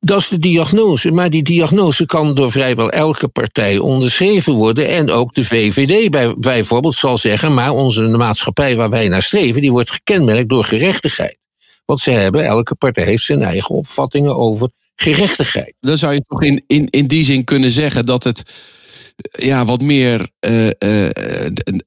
Dat 0.00 0.20
is 0.20 0.28
de 0.28 0.38
diagnose. 0.38 1.12
Maar 1.12 1.30
die 1.30 1.42
diagnose 1.42 2.06
kan 2.06 2.34
door 2.34 2.50
vrijwel 2.50 2.90
elke 2.90 3.28
partij 3.28 3.78
onderschreven 3.78 4.52
worden. 4.52 4.88
En 4.88 5.10
ook 5.10 5.34
de 5.34 5.44
VVD 5.44 6.10
bij, 6.10 6.34
bijvoorbeeld 6.38 6.94
zal 6.94 7.18
zeggen: 7.18 7.54
maar 7.54 7.70
onze 7.70 8.08
maatschappij 8.08 8.76
waar 8.76 8.90
wij 8.90 9.08
naar 9.08 9.22
streven, 9.22 9.60
die 9.60 9.72
wordt 9.72 9.90
gekenmerkt 9.90 10.48
door 10.48 10.64
gerechtigheid. 10.64 11.38
Want 11.84 12.00
ze 12.00 12.10
hebben, 12.10 12.44
elke 12.44 12.74
partij 12.74 13.04
heeft 13.04 13.24
zijn 13.24 13.42
eigen 13.42 13.74
opvattingen 13.74 14.36
over 14.36 14.70
gerechtigheid. 14.94 15.74
Dan 15.80 15.98
zou 15.98 16.14
je 16.14 16.24
toch 16.28 16.42
in, 16.42 16.64
in, 16.66 16.86
in 16.90 17.06
die 17.06 17.24
zin 17.24 17.44
kunnen 17.44 17.70
zeggen 17.70 18.06
dat 18.06 18.24
het 18.24 18.42
ja, 19.30 19.64
wat 19.64 19.80
meer 19.80 20.28
uh, 20.48 20.66
uh, 20.66 21.10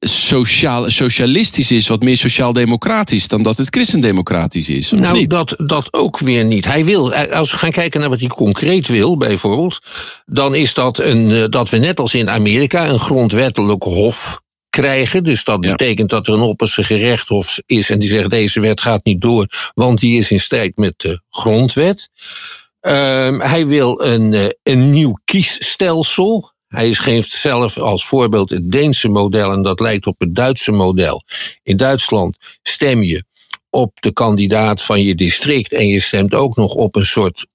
sociaal, 0.00 0.90
socialistisch 0.90 1.70
is, 1.70 1.88
wat 1.88 2.02
meer 2.02 2.16
sociaal-democratisch 2.16 3.28
dan 3.28 3.42
dat 3.42 3.56
het 3.56 3.68
christendemocratisch 3.68 4.68
is. 4.68 4.90
nou, 4.90 5.18
niet? 5.18 5.30
Dat, 5.30 5.54
dat 5.58 5.92
ook 5.92 6.18
weer 6.18 6.44
niet. 6.44 6.64
Hij 6.64 6.84
wil, 6.84 7.14
eh, 7.14 7.32
als 7.38 7.50
we 7.50 7.58
gaan 7.58 7.70
kijken 7.70 8.00
naar 8.00 8.08
wat 8.08 8.20
hij 8.20 8.28
concreet 8.28 8.88
wil, 8.88 9.16
bijvoorbeeld, 9.16 9.78
dan 10.26 10.54
is 10.54 10.74
dat 10.74 10.98
een, 10.98 11.50
dat 11.50 11.70
we 11.70 11.76
net 11.76 12.00
als 12.00 12.14
in 12.14 12.30
Amerika 12.30 12.88
een 12.88 13.00
grondwettelijk 13.00 13.82
hof 13.82 14.40
krijgen. 14.70 15.24
Dus 15.24 15.44
dat 15.44 15.60
betekent 15.60 16.10
dat 16.10 16.26
er 16.26 16.34
een 16.34 16.40
opperste 16.40 16.82
gerechtshof 16.82 17.58
is 17.66 17.90
en 17.90 17.98
die 17.98 18.08
zegt 18.08 18.30
deze 18.30 18.60
wet 18.60 18.80
gaat 18.80 19.04
niet 19.04 19.20
door, 19.20 19.46
want 19.74 19.98
die 20.00 20.18
is 20.18 20.30
in 20.30 20.40
strijd 20.40 20.76
met 20.76 20.94
de 20.96 21.22
grondwet. 21.30 22.08
Uh, 22.82 23.38
hij 23.38 23.66
wil 23.66 24.02
een, 24.02 24.54
een 24.62 24.90
nieuw 24.90 25.18
kiesstelsel. 25.24 26.51
Hij 26.72 26.94
geeft 26.94 27.32
zelf 27.32 27.78
als 27.78 28.06
voorbeeld 28.06 28.50
het 28.50 28.70
Deense 28.72 29.08
model 29.08 29.52
en 29.52 29.62
dat 29.62 29.80
lijkt 29.80 30.06
op 30.06 30.20
het 30.20 30.34
Duitse 30.34 30.72
model. 30.72 31.22
In 31.62 31.76
Duitsland 31.76 32.36
stem 32.62 33.02
je 33.02 33.24
op 33.70 34.00
de 34.00 34.12
kandidaat 34.12 34.82
van 34.82 35.02
je 35.02 35.14
district 35.14 35.72
en 35.72 35.86
je 35.86 36.00
stemt 36.00 36.34
ook 36.34 36.56
nog 36.56 36.74
op 36.74 36.96
een 36.96 37.06
soort 37.06 37.46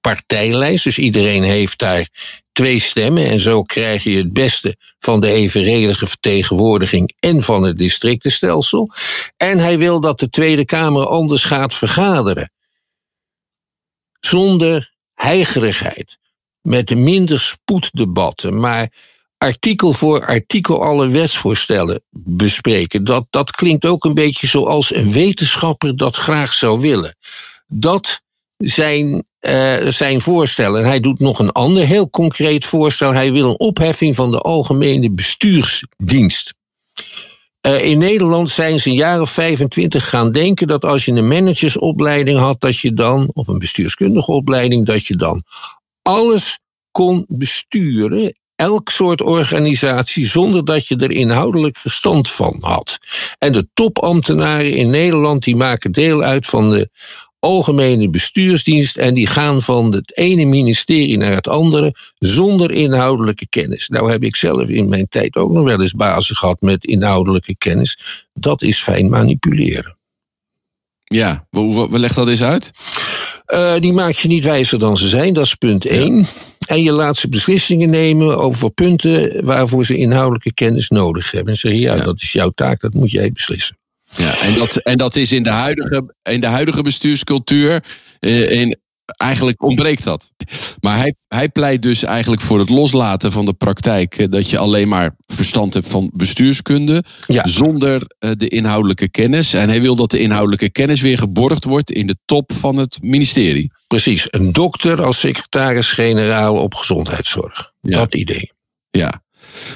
partijlijst. 0.00 0.84
Dus 0.84 0.98
iedereen 0.98 1.42
heeft 1.42 1.78
daar 1.78 2.08
twee 2.52 2.78
stemmen 2.78 3.26
en 3.26 3.40
zo 3.40 3.62
krijg 3.62 4.04
je 4.04 4.16
het 4.16 4.32
beste 4.32 4.76
van 4.98 5.20
de 5.20 5.30
evenredige 5.30 6.06
vertegenwoordiging 6.06 7.14
en 7.20 7.42
van 7.42 7.62
het 7.62 7.78
districtenstelsel. 7.78 8.90
En 9.36 9.58
hij 9.58 9.78
wil 9.78 10.00
dat 10.00 10.18
de 10.18 10.30
Tweede 10.30 10.64
Kamer 10.64 11.06
anders 11.06 11.44
gaat 11.44 11.74
vergaderen. 11.74 12.52
Zonder 14.20 14.92
heigerigheid 15.14 16.18
met 16.68 16.94
minder 16.94 17.40
spoeddebatten, 17.40 18.60
maar 18.60 18.92
artikel 19.38 19.92
voor 19.92 20.26
artikel 20.26 20.82
alle 20.82 21.08
wetsvoorstellen 21.08 22.02
bespreken. 22.10 23.04
Dat, 23.04 23.26
dat 23.30 23.50
klinkt 23.50 23.86
ook 23.86 24.04
een 24.04 24.14
beetje 24.14 24.46
zoals 24.46 24.94
een 24.94 25.12
wetenschapper 25.12 25.96
dat 25.96 26.16
graag 26.16 26.52
zou 26.52 26.80
willen. 26.80 27.16
Dat 27.66 28.20
zijn 28.56 29.24
uh, 29.40 29.86
zijn 29.86 30.20
voorstellen. 30.20 30.80
En 30.80 30.86
hij 30.86 31.00
doet 31.00 31.18
nog 31.18 31.38
een 31.38 31.52
ander 31.52 31.86
heel 31.86 32.10
concreet 32.10 32.64
voorstel. 32.64 33.12
Hij 33.12 33.32
wil 33.32 33.48
een 33.48 33.58
opheffing 33.58 34.14
van 34.14 34.30
de 34.30 34.38
algemene 34.38 35.10
bestuursdienst. 35.10 36.54
Uh, 37.66 37.84
in 37.84 37.98
Nederland 37.98 38.50
zijn 38.50 38.80
ze 38.80 38.88
een 38.88 38.94
jaar 38.94 39.20
of 39.20 39.30
25 39.30 40.08
gaan 40.08 40.32
denken 40.32 40.66
dat 40.66 40.84
als 40.84 41.04
je 41.04 41.12
een 41.12 41.28
managersopleiding 41.28 42.38
had, 42.38 42.60
dat 42.60 42.78
je 42.78 42.92
dan, 42.92 43.30
of 43.32 43.48
een 43.48 43.58
bestuurskundige 43.58 44.32
opleiding, 44.32 44.86
dat 44.86 45.06
je 45.06 45.16
dan 45.16 45.42
alles 46.08 46.58
kon 46.90 47.24
besturen, 47.28 48.34
elk 48.56 48.90
soort 48.90 49.22
organisatie, 49.22 50.26
zonder 50.26 50.64
dat 50.64 50.88
je 50.88 50.96
er 50.96 51.10
inhoudelijk 51.10 51.76
verstand 51.76 52.30
van 52.30 52.56
had. 52.60 52.98
En 53.38 53.52
de 53.52 53.68
topambtenaren 53.74 54.72
in 54.72 54.90
Nederland 54.90 55.42
die 55.42 55.56
maken 55.56 55.92
deel 55.92 56.22
uit 56.22 56.46
van 56.46 56.70
de 56.70 56.90
algemene 57.38 58.10
bestuursdienst 58.10 58.96
en 58.96 59.14
die 59.14 59.26
gaan 59.26 59.62
van 59.62 59.94
het 59.94 60.16
ene 60.16 60.44
ministerie 60.44 61.16
naar 61.16 61.34
het 61.34 61.48
andere 61.48 61.94
zonder 62.18 62.70
inhoudelijke 62.70 63.48
kennis. 63.48 63.88
Nou 63.88 64.10
heb 64.10 64.22
ik 64.22 64.36
zelf 64.36 64.68
in 64.68 64.88
mijn 64.88 65.08
tijd 65.08 65.36
ook 65.36 65.52
nog 65.52 65.64
wel 65.64 65.80
eens 65.80 65.92
bazen 65.92 66.36
gehad 66.36 66.60
met 66.60 66.84
inhoudelijke 66.84 67.56
kennis. 67.56 68.26
Dat 68.34 68.62
is 68.62 68.82
fijn 68.82 69.08
manipuleren. 69.08 69.96
Ja, 71.04 71.46
we 71.50 71.98
leg 71.98 72.12
dat 72.12 72.28
eens 72.28 72.42
uit? 72.42 72.72
Uh, 73.52 73.78
die 73.78 73.92
maak 73.92 74.12
je 74.12 74.28
niet 74.28 74.44
wijzer 74.44 74.78
dan 74.78 74.96
ze 74.96 75.08
zijn, 75.08 75.34
dat 75.34 75.44
is 75.44 75.54
punt 75.54 75.86
1. 75.86 76.26
En 76.66 76.82
je 76.82 76.92
laat 76.92 77.16
ze 77.16 77.28
beslissingen 77.28 77.90
nemen 77.90 78.38
over 78.38 78.70
punten 78.70 79.44
waarvoor 79.44 79.84
ze 79.84 79.96
inhoudelijke 79.96 80.54
kennis 80.54 80.88
nodig 80.88 81.30
hebben. 81.30 81.52
En 81.52 81.58
zeggen, 81.58 81.80
ja, 81.80 81.94
ja. 81.94 82.02
dat 82.02 82.20
is 82.20 82.32
jouw 82.32 82.50
taak, 82.50 82.80
dat 82.80 82.94
moet 82.94 83.10
jij 83.10 83.32
beslissen. 83.32 83.76
Ja, 84.10 84.40
en 84.40 84.54
dat, 84.54 84.76
en 84.76 84.98
dat 84.98 85.16
is 85.16 85.32
in 85.32 85.42
de 85.42 85.50
huidige, 85.50 86.14
in 86.22 86.40
de 86.40 86.46
huidige 86.46 86.82
bestuurscultuur. 86.82 87.84
Eh, 88.20 88.50
in, 88.50 88.78
eigenlijk 89.06 89.62
ontbreekt 89.62 90.04
dat. 90.04 90.30
Maar 90.80 90.96
hij, 90.96 91.14
hij 91.28 91.48
pleit 91.48 91.82
dus 91.82 92.02
eigenlijk 92.02 92.42
voor 92.42 92.58
het 92.58 92.68
loslaten 92.68 93.32
van 93.32 93.44
de 93.44 93.52
praktijk. 93.52 94.18
Eh, 94.18 94.26
dat 94.30 94.50
je 94.50 94.58
alleen 94.58 94.88
maar 94.88 95.16
verstand 95.26 95.74
hebt 95.74 95.88
van 95.88 96.10
bestuurskunde. 96.14 97.04
Ja. 97.26 97.46
Zonder 97.46 98.02
eh, 98.18 98.30
de 98.36 98.48
inhoudelijke 98.48 99.08
kennis. 99.10 99.52
En 99.52 99.68
hij 99.68 99.82
wil 99.82 99.96
dat 99.96 100.10
de 100.10 100.18
inhoudelijke 100.18 100.70
kennis 100.70 101.00
weer 101.00 101.18
geborgd 101.18 101.64
wordt 101.64 101.90
in 101.90 102.06
de 102.06 102.16
top 102.24 102.52
van 102.52 102.76
het 102.76 102.98
ministerie. 103.00 103.72
Precies, 103.86 104.26
een 104.30 104.52
dokter 104.52 105.02
als 105.02 105.20
secretaris-generaal 105.20 106.56
op 106.56 106.74
gezondheidszorg. 106.74 107.72
Ja. 107.80 107.98
Dat 107.98 108.14
idee. 108.14 108.52
Ja. 108.90 109.22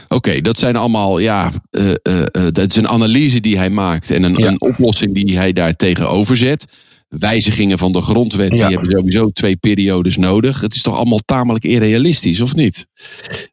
Oké, 0.09 0.41
dat 0.41 0.59
zijn 0.59 0.77
allemaal, 0.77 1.19
ja, 1.19 1.51
uh, 1.71 1.87
uh, 1.89 1.95
dat 2.33 2.71
is 2.71 2.77
een 2.77 2.89
analyse 2.89 3.41
die 3.41 3.59
hij 3.59 3.71
maakt 3.71 4.11
en 4.11 4.23
een, 4.23 4.35
Ja. 4.37 4.47
een 4.47 4.61
oplossing 4.61 5.15
die 5.15 5.39
hij 5.39 5.53
daar 5.53 5.77
tegenover 5.77 6.37
zet. 6.37 6.65
Wijzigingen 7.09 7.79
van 7.79 7.93
de 7.93 8.03
grondwet, 8.03 8.51
die 8.51 8.63
hebben 8.63 8.91
sowieso 8.91 9.29
twee 9.29 9.57
periodes 9.57 10.17
nodig. 10.17 10.61
Het 10.61 10.75
is 10.75 10.83
toch 10.83 10.97
allemaal 10.97 11.21
tamelijk 11.25 11.65
irrealistisch, 11.65 12.41
of 12.41 12.55
niet? 12.55 12.87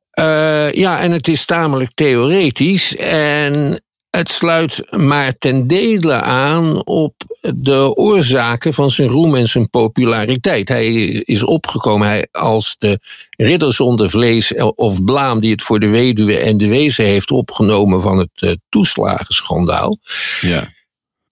Eh, 0.10 0.72
ja, 0.72 1.00
en 1.00 1.12
het 1.12 1.28
is 1.28 1.46
tamelijk 1.46 1.92
theoretisch. 1.94 2.96
En 2.96 3.84
het 4.10 4.30
sluit 4.30 4.96
maar 4.98 5.38
ten 5.38 5.68
dele 5.68 6.22
aan 6.22 6.86
op 6.86 7.14
de 7.56 7.96
oorzaken 7.96 8.74
van 8.74 8.90
zijn 8.90 9.08
roem 9.08 9.36
en 9.36 9.48
zijn 9.48 9.70
populariteit. 9.70 10.70
Hij 10.70 10.94
is 11.06 11.44
opgekomen 11.44 12.08
hij, 12.08 12.28
als 12.32 12.76
de 12.80 13.00
ridder 13.30 13.74
zonder 13.74 14.10
vlees 14.10 14.54
of 14.76 15.04
blaam 15.04 15.40
die 15.40 15.52
het 15.52 15.62
voor 15.62 15.80
de 15.80 15.90
weduwe 15.90 16.38
en 16.38 16.58
de 16.58 16.68
wezen 16.68 17.06
heeft 17.06 17.32
opgenomen 17.32 18.02
van 18.02 18.18
het 18.18 18.30
eh, 18.36 18.52
toeslagenschandaal. 18.70 19.98
Ja. 20.42 20.74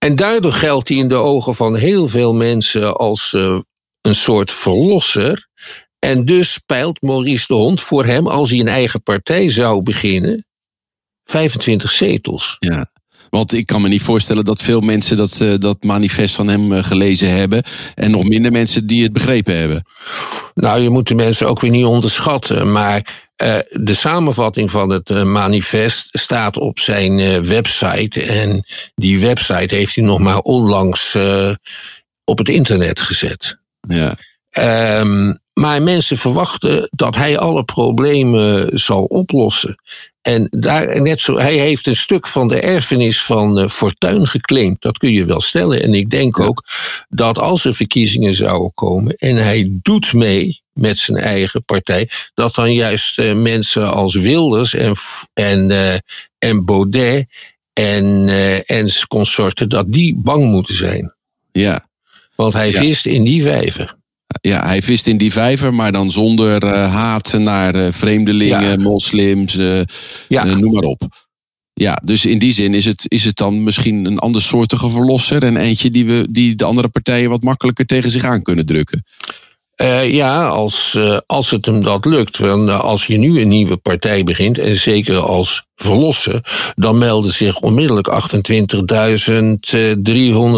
En 0.04 0.16
daardoor 0.16 0.52
geldt 0.52 0.88
hij 0.88 0.96
in 0.98 1.08
de 1.08 1.14
ogen 1.14 1.54
van 1.54 1.76
heel 1.76 2.08
veel 2.08 2.34
mensen 2.34 2.96
als 2.96 3.32
eh, 3.32 3.58
een 4.00 4.14
soort 4.14 4.52
verlosser. 4.52 5.48
En 5.98 6.24
dus 6.24 6.58
peilt 6.66 7.02
Maurice 7.02 7.46
de 7.46 7.54
Hond 7.54 7.80
voor 7.80 8.04
hem, 8.04 8.26
als 8.26 8.50
hij 8.50 8.60
een 8.60 8.68
eigen 8.68 9.02
partij 9.02 9.50
zou 9.50 9.82
beginnen, 9.82 10.46
25 11.24 11.90
zetels. 11.90 12.56
Ja. 12.58 12.90
Want 13.30 13.52
ik 13.52 13.66
kan 13.66 13.82
me 13.82 13.88
niet 13.88 14.02
voorstellen 14.02 14.44
dat 14.44 14.62
veel 14.62 14.80
mensen 14.80 15.16
dat, 15.16 15.40
eh, 15.40 15.54
dat 15.58 15.82
manifest 15.82 16.34
van 16.34 16.48
hem 16.48 16.72
eh, 16.72 16.84
gelezen 16.84 17.30
hebben. 17.30 17.62
En 17.94 18.10
nog 18.10 18.28
minder 18.28 18.52
mensen 18.52 18.86
die 18.86 19.02
het 19.02 19.12
begrepen 19.12 19.58
hebben. 19.58 19.86
Nou, 20.54 20.80
je 20.80 20.90
moet 20.90 21.08
de 21.08 21.14
mensen 21.14 21.48
ook 21.48 21.60
weer 21.60 21.70
niet 21.70 21.84
onderschatten. 21.84 22.72
Maar 22.72 23.23
eh, 23.36 23.58
de 23.70 23.94
samenvatting 23.94 24.70
van 24.70 24.90
het 24.90 25.10
eh, 25.10 25.22
manifest 25.22 26.08
staat 26.10 26.56
op 26.56 26.78
zijn 26.78 27.18
eh, 27.18 27.38
website. 27.38 28.22
En 28.22 28.64
die 28.94 29.20
website 29.20 29.74
heeft 29.74 29.94
hij 29.94 30.04
nog 30.04 30.18
maar 30.18 30.38
onlangs 30.38 31.16
op 32.24 32.38
het 32.38 32.48
internet 32.48 33.00
gezet. 33.00 33.58
Ja. 33.80 34.16
Ehm, 34.50 35.34
maar 35.54 35.82
mensen 35.82 36.16
verwachten 36.16 36.88
dat 36.90 37.14
hij 37.16 37.38
alle 37.38 37.64
problemen 37.64 38.78
zal 38.78 39.04
oplossen. 39.04 39.76
En 40.22 40.46
daar, 40.50 41.02
net 41.02 41.20
zo, 41.20 41.38
hij 41.38 41.54
heeft 41.56 41.86
een 41.86 41.96
stuk 41.96 42.26
van 42.26 42.48
de 42.48 42.60
erfenis 42.60 43.22
van 43.22 43.58
eh, 43.58 43.68
Fortuyn 43.68 44.26
geclaimd. 44.26 44.82
Dat 44.82 44.98
kun 44.98 45.12
je 45.12 45.24
wel 45.24 45.40
stellen. 45.40 45.82
En 45.82 45.94
ik 45.94 46.10
denk 46.10 46.40
ook 46.40 46.62
dat 47.08 47.38
als 47.38 47.64
er 47.64 47.74
verkiezingen 47.74 48.34
zouden 48.34 48.74
komen. 48.74 49.14
en 49.16 49.36
hij 49.36 49.68
doet 49.82 50.12
mee 50.12 50.62
met 50.72 50.98
zijn 50.98 51.18
eigen 51.18 51.64
partij. 51.64 52.08
dat 52.34 52.54
dan 52.54 52.74
juist 52.74 53.18
eh, 53.18 53.34
mensen 53.34 53.92
als 53.92 54.14
Wilders 54.14 54.74
en, 54.74 54.94
en, 55.32 55.70
eh, 55.70 55.98
en 56.38 56.64
Baudet. 56.64 57.26
en, 57.72 58.28
en 58.66 58.90
consorten. 59.08 59.68
dat 59.68 59.92
die 59.92 60.16
bang 60.16 60.44
moeten 60.44 60.74
zijn. 60.74 61.14
Ja. 61.52 61.86
Want 62.34 62.52
hij 62.52 62.70
Ja. 62.70 62.78
vist 62.78 63.06
in 63.06 63.24
die 63.24 63.42
vijver. 63.42 63.96
Ja, 64.40 64.66
hij 64.66 64.82
vist 64.82 65.06
in 65.06 65.16
die 65.16 65.32
vijver, 65.32 65.74
maar 65.74 65.92
dan 65.92 66.10
zonder 66.10 66.64
uh, 66.64 66.94
haat 66.94 67.32
naar 67.32 67.76
uh, 67.76 67.92
vreemdelingen, 67.92 68.78
ja. 68.78 68.82
moslims, 68.82 69.54
uh, 69.54 69.80
ja. 70.28 70.44
noem 70.44 70.72
maar 70.72 70.82
op. 70.82 71.08
Ja, 71.72 72.00
dus 72.04 72.26
in 72.26 72.38
die 72.38 72.52
zin 72.52 72.74
is 72.74 72.84
het, 72.84 73.04
is 73.08 73.24
het 73.24 73.36
dan 73.36 73.62
misschien 73.62 74.04
een 74.04 74.18
andersoortige 74.18 74.88
verlosser 74.88 75.42
en 75.42 75.56
eentje 75.56 75.90
die, 75.90 76.06
we, 76.06 76.26
die 76.30 76.54
de 76.54 76.64
andere 76.64 76.88
partijen 76.88 77.30
wat 77.30 77.42
makkelijker 77.42 77.86
tegen 77.86 78.10
zich 78.10 78.24
aan 78.24 78.42
kunnen 78.42 78.66
drukken. 78.66 79.04
Uh, 79.76 80.12
ja, 80.12 80.46
als, 80.46 80.94
uh, 80.98 81.18
als 81.26 81.50
het 81.50 81.66
hem 81.66 81.82
dat 81.82 82.04
lukt. 82.04 82.38
Want 82.38 82.68
uh, 82.68 82.80
als 82.80 83.06
je 83.06 83.16
nu 83.16 83.40
een 83.40 83.48
nieuwe 83.48 83.76
partij 83.76 84.24
begint, 84.24 84.58
en 84.58 84.76
zeker 84.76 85.18
als 85.18 85.66
verlossen, 85.74 86.40
dan 86.74 86.98
melden 86.98 87.32
zich 87.32 87.60
onmiddellijk 87.60 88.08
28.300 88.08 88.14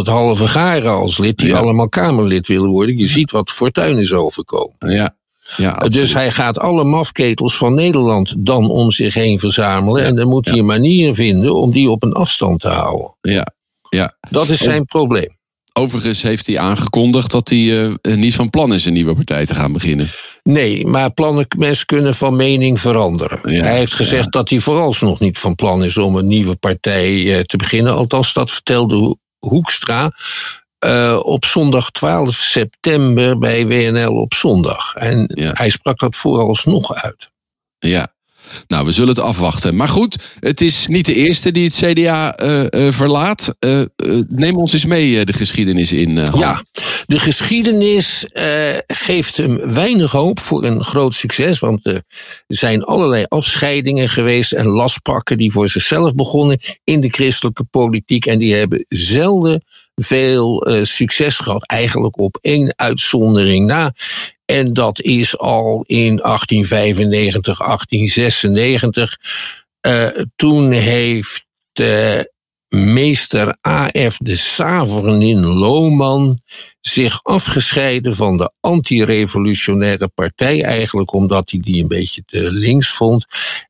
halve 0.03 0.49
garen 0.49 0.93
als 0.93 1.19
lid, 1.19 1.39
die 1.39 1.49
ja. 1.49 1.59
allemaal 1.59 1.89
Kamerlid 1.89 2.47
willen 2.47 2.71
worden. 2.71 2.99
Je 2.99 3.07
ziet 3.07 3.31
wat 3.31 3.51
fortuin 3.51 3.99
is 3.99 4.13
overkomen. 4.13 4.77
Ja. 4.79 5.17
Ja, 5.57 5.73
dus 5.73 6.13
hij 6.13 6.31
gaat 6.31 6.59
alle 6.59 6.85
mafketels 6.85 7.57
van 7.57 7.75
Nederland 7.75 8.35
dan 8.39 8.71
om 8.71 8.91
zich 8.91 9.15
heen 9.15 9.39
verzamelen. 9.39 10.03
Ja. 10.03 10.09
En 10.09 10.17
dan 10.17 10.29
moet 10.29 10.47
hij 10.47 10.59
een 10.59 10.67
manier 10.67 11.15
vinden 11.15 11.55
om 11.55 11.71
die 11.71 11.91
op 11.91 12.03
een 12.03 12.13
afstand 12.13 12.61
te 12.61 12.69
houden. 12.69 13.17
Ja, 13.21 13.47
ja. 13.91 14.17
Dat 14.31 14.49
is 14.49 14.59
zijn 14.59 14.85
probleem. 14.85 15.37
Overigens 15.79 16.23
heeft 16.23 16.47
hij 16.47 16.59
aangekondigd 16.59 17.31
dat 17.31 17.49
hij 17.49 17.59
uh, 17.59 17.95
niet 18.03 18.35
van 18.35 18.51
plan 18.51 18.75
is 18.75 18.85
een 18.85 18.93
nieuwe 18.93 19.15
partij 19.15 19.47
te 19.47 19.55
gaan 19.55 19.73
beginnen. 19.73 20.11
Nee, 20.43 20.87
maar 20.87 21.13
plannen, 21.13 21.47
mensen 21.59 21.87
kunnen 21.87 22.15
van 22.15 22.37
mening 22.37 22.81
veranderen. 22.81 23.53
Ja, 23.53 23.63
hij 23.63 23.79
heeft 23.79 23.95
gezegd 23.95 24.25
ja. 24.25 24.31
dat 24.31 24.51
hij 24.51 24.59
vooralsnog 24.59 25.21
niet 25.21 25.39
van 25.39 25.55
plan 25.55 25.85
is 25.85 25.99
om 25.99 26.17
een 26.17 26.27
nieuwe 26.27 26.57
partij 26.57 27.13
uh, 27.13 27.41
te 27.41 27.57
beginnen. 27.57 27.95
Althans, 27.95 28.33
dat 28.33 28.51
vertelde 28.51 29.17
Hoekstra 29.39 30.13
uh, 30.87 31.19
op 31.23 31.45
zondag 31.45 31.91
12 31.91 32.35
september 32.35 33.39
bij 33.39 33.67
WNL 33.67 34.21
op 34.21 34.35
zondag. 34.35 34.95
En 34.95 35.31
ja. 35.35 35.51
hij 35.55 35.71
sprak 35.71 35.99
dat 35.99 36.17
vooralsnog 36.17 36.95
uit. 36.95 37.31
Ja, 37.79 38.15
nou, 38.67 38.87
we 38.87 38.93
zullen 38.93 39.09
het 39.09 39.19
afwachten. 39.19 39.77
Maar 39.77 39.89
goed, 39.89 40.17
het 40.41 40.61
is 40.61 40.87
niet 40.87 41.07
de 41.07 41.15
eerste 41.15 41.51
die 41.51 41.65
het 41.65 41.75
CDA 41.75 42.43
uh, 42.43 42.63
uh, 42.71 42.93
verlaat. 42.93 43.55
Uh, 43.61 43.83
neem 44.29 44.57
ons 44.57 44.73
eens 44.73 44.85
mee 44.85 45.25
de 45.25 45.33
geschiedenis 45.33 45.93
in. 45.93 46.11
ja, 46.35 46.65
de 47.07 47.19
geschiedenis 47.19 48.25
geeft 48.87 49.37
hem 49.37 49.73
weinig 49.73 50.13
hoop 50.13 50.41
voor 50.41 50.65
een 50.65 50.85
groot 50.85 51.15
succes. 51.15 51.59
Want 51.59 51.87
er 51.87 52.03
zijn 52.47 52.85
allerlei 52.85 53.25
afscheidingen 53.29 54.09
geweest 54.09 54.53
en 54.53 54.67
lastpakken 54.67 55.39
die 55.39 55.53
voor 55.53 55.69
zichzelf 55.69 56.15
begonnen 56.15 56.61
in 56.85 57.01
de 57.01 57.09
christelijke 57.09 57.65
politiek. 57.65 58.27
En 58.27 58.39
die 58.39 58.55
hebben 58.55 58.85
zelden 58.89 59.65
veel 59.95 60.67
succes 60.83 61.39
gehad. 61.39 61.67
Eigenlijk 61.67 62.19
op 62.19 62.39
één 62.41 62.73
uitzondering 62.77 63.67
na. 63.67 63.95
En 64.47 64.73
dat 64.73 65.01
is 65.01 65.39
al 65.39 65.85
in 65.87 66.17
1895, 66.17 67.59
1896. 67.59 69.17
Uh, 69.87 70.09
toen 70.37 70.71
heeft 70.71 71.45
uh, 71.81 72.21
meester 72.69 73.57
A.F. 73.69 74.17
de 74.17 74.37
Savernin 74.37 75.47
Lohman 75.47 76.39
zich 76.81 77.21
afgescheiden 77.23 78.15
van 78.15 78.37
de 78.37 78.53
antirevolutionaire 78.61 80.09
partij, 80.09 80.63
eigenlijk 80.63 81.13
omdat 81.13 81.51
hij 81.51 81.61
die 81.61 81.83
een 81.83 81.89
beetje 81.89 82.23
te 82.27 82.53
links 82.53 82.89
vond. 82.89 83.27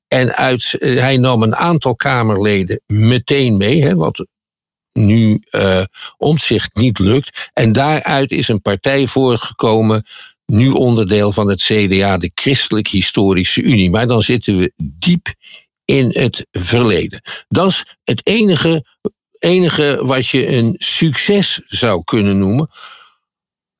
En 0.09 0.37
uit, 0.37 0.77
uh, 0.79 1.01
hij 1.01 1.17
nam 1.17 1.43
een 1.43 1.57
aantal 1.57 1.97
Kamerleden 1.97 2.81
meteen 2.87 3.57
mee, 3.57 3.83
hè, 3.83 3.95
wat 3.95 4.27
nu 4.93 5.43
uh, 5.51 5.83
omzicht 6.17 6.75
niet 6.75 6.99
lukt. 6.99 7.51
En 7.53 7.73
daaruit 7.73 8.31
is 8.31 8.49
een 8.49 8.63
partij 8.63 9.07
voortgekomen 9.07 10.05
nu 10.47 10.71
onderdeel 10.71 11.33
van 11.33 11.49
het 11.49 11.63
CDA, 11.63 12.19
de 12.19 12.31
Christelijk 12.35 12.89
Historische 12.89 13.63
Unie. 13.63 13.91
Maar 13.91 14.07
dan 14.07 14.23
zitten 14.23 14.59
we 14.59 14.73
diep 14.77 15.35
in 15.85 16.11
het 16.13 16.47
verleden. 16.51 17.23
Dat 17.49 17.71
is 17.71 17.97
het 18.05 18.27
enige, 18.27 18.85
enige 19.39 19.99
wat 20.03 20.29
je 20.29 20.49
een 20.49 20.75
succes 20.79 21.63
zou 21.67 22.05
kunnen 22.05 22.39
noemen. 22.39 22.69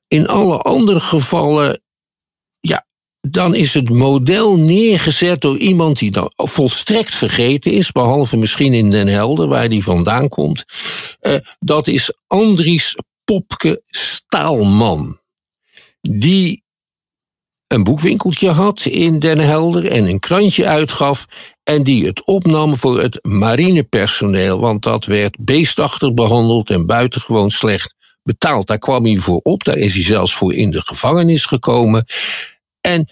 In 0.09 0.27
alle 0.27 0.59
andere 0.59 1.01
gevallen, 1.01 1.83
ja, 2.61 2.87
dan 3.21 3.55
is 3.55 3.75
het 3.75 3.91
model 3.91 4.57
neergezet 4.57 5.41
door 5.41 5.57
iemand 5.59 5.99
die 5.99 6.11
dan 6.11 6.33
volstrekt 6.35 7.15
vergeten 7.15 7.73
is, 7.73 7.93
behalve 7.93 8.37
misschien 8.37 8.73
in 8.73 8.91
Den 8.91 9.09
Helder, 9.09 9.49
waar 9.49 9.69
die 9.69 9.83
vandaan 9.83 10.29
komt. 10.29 10.65
Uh, 11.21 11.39
dat 11.59 11.87
is 11.87 12.13
Andries 12.27 12.97
Popke 13.25 13.81
Staalman 13.85 15.19
die 16.11 16.65
een 17.67 17.85
boekwinkeltje 17.85 18.51
had 18.51 18.85
in 18.85 19.19
Den 19.19 19.39
Helder 19.39 19.91
en 19.91 20.05
een 20.05 20.19
krantje 20.19 20.67
uitgaf 20.67 21.27
en 21.63 21.83
die 21.83 22.07
het 22.07 22.25
opnam 22.25 22.77
voor 22.77 23.01
het 23.01 23.19
marinepersoneel, 23.23 24.61
want 24.61 24.83
dat 24.83 25.05
werd 25.05 25.37
beestachtig 25.41 26.15
behandeld 26.15 26.71
en 26.71 26.87
buitengewoon 26.87 27.51
slecht 27.51 27.95
betaald. 28.23 28.67
Daar 28.67 28.79
kwam 28.79 29.05
hij 29.05 29.17
voor 29.17 29.41
op, 29.43 29.65
daar 29.65 29.77
is 29.77 29.95
hij 29.95 30.03
zelfs 30.03 30.35
voor 30.35 30.55
in 30.55 30.71
de 30.71 30.81
gevangenis 30.81 31.45
gekomen. 31.45 32.05
En 32.81 33.09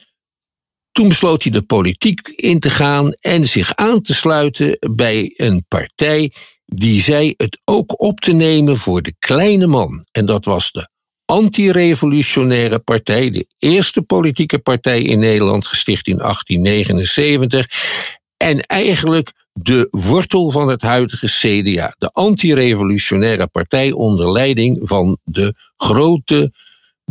toen 0.93 1.09
besloot 1.09 1.43
hij 1.43 1.53
de 1.53 1.63
politiek 1.63 2.29
in 2.29 2.61
te 2.61 2.71
gaan 2.71 3.13
en 3.13 3.45
zich 3.45 3.75
aan 3.75 4.01
te 4.01 4.15
sluiten 4.15 4.79
bij 4.95 5.33
een 5.37 5.65
partij 5.69 6.33
die 6.67 7.01
zei 7.01 7.35
het 7.37 7.61
ook 7.65 8.03
op 8.03 8.21
te 8.21 8.33
nemen 8.33 8.77
voor 8.77 9.03
de 9.03 9.15
kleine 9.19 9.67
man. 9.67 10.07
En 10.11 10.27
dat 10.27 10.45
was 10.45 10.73
de 10.73 10.89
antirevolutionaire 11.27 12.79
partij, 12.79 13.31
de 13.31 13.47
eerste 13.59 14.03
politieke 14.03 14.59
partij 14.59 15.03
in 15.03 15.19
Nederland, 15.19 15.67
gesticht 15.67 16.07
in 16.07 16.17
1879. 16.19 17.67
En 18.37 18.61
eigenlijk 18.61 19.33
de 19.53 19.89
wortel 19.91 20.51
van 20.51 20.69
het 20.69 20.83
huidige 20.83 21.27
CDA, 21.27 21.95
de 21.99 22.11
antirevolutionaire 22.11 23.47
partij 23.47 23.93
onder 23.93 24.33
leiding 24.33 24.79
van 24.83 25.19
de 25.25 25.55
grote 25.77 26.53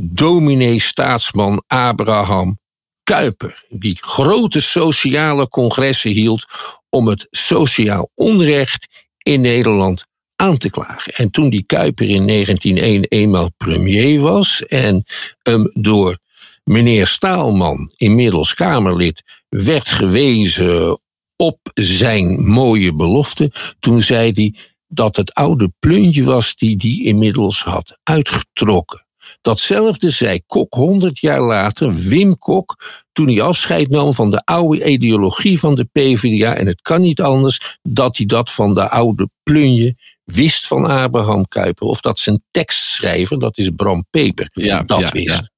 dominee-staatsman 0.01 1.63
Abraham 1.67 2.59
Kuyper, 3.03 3.65
die 3.69 3.97
grote 4.01 4.61
sociale 4.61 5.47
congressen 5.47 6.11
hield 6.11 6.45
om 6.89 7.07
het 7.07 7.27
sociaal 7.29 8.09
onrecht 8.15 8.87
in 9.17 9.41
Nederland 9.41 10.05
aan 10.35 10.57
te 10.57 10.69
klagen. 10.69 11.13
En 11.13 11.31
toen 11.31 11.49
die 11.49 11.63
Kuiper 11.65 12.09
in 12.09 12.27
1901 12.27 13.03
eenmaal 13.03 13.51
premier 13.57 14.19
was 14.19 14.65
en 14.65 15.03
hem 15.41 15.71
door 15.73 16.17
meneer 16.63 17.07
Staalman, 17.07 17.91
inmiddels 17.95 18.53
Kamerlid, 18.53 19.23
werd 19.49 19.87
gewezen 19.87 20.99
op 21.35 21.59
zijn 21.73 22.45
mooie 22.45 22.93
belofte, 22.93 23.51
toen 23.79 24.01
zei 24.01 24.31
hij 24.31 24.53
dat 24.87 25.15
het 25.15 25.33
oude 25.33 25.71
pluntje 25.79 26.23
was 26.23 26.55
die 26.55 26.75
hij 26.77 27.05
inmiddels 27.05 27.63
had 27.63 27.99
uitgetrokken. 28.03 29.05
Datzelfde 29.41 30.09
zei 30.09 30.41
Kok 30.45 30.73
honderd 30.73 31.19
jaar 31.19 31.41
later, 31.41 31.93
Wim 31.93 32.37
Kok, 32.37 33.01
toen 33.11 33.27
hij 33.27 33.41
afscheid 33.41 33.89
nam 33.89 34.13
van 34.13 34.31
de 34.31 34.45
oude 34.45 34.85
ideologie 34.85 35.59
van 35.59 35.75
de 35.75 35.87
PvdA. 35.91 36.55
En 36.55 36.67
het 36.67 36.81
kan 36.81 37.01
niet 37.01 37.21
anders 37.21 37.77
dat 37.81 38.17
hij 38.17 38.25
dat 38.25 38.51
van 38.51 38.73
de 38.73 38.89
oude 38.89 39.29
plunje 39.43 39.95
wist 40.23 40.67
van 40.67 40.85
Abraham 40.85 41.47
Kuyper. 41.47 41.87
Of 41.87 42.01
dat 42.01 42.19
zijn 42.19 42.43
tekstschrijver, 42.51 43.39
dat 43.39 43.57
is 43.57 43.69
Bram 43.75 44.05
Peper, 44.09 44.49
ja, 44.51 44.83
dat 44.83 44.99
ja, 44.99 45.11
wist. 45.11 45.41
Ja. 45.41 45.49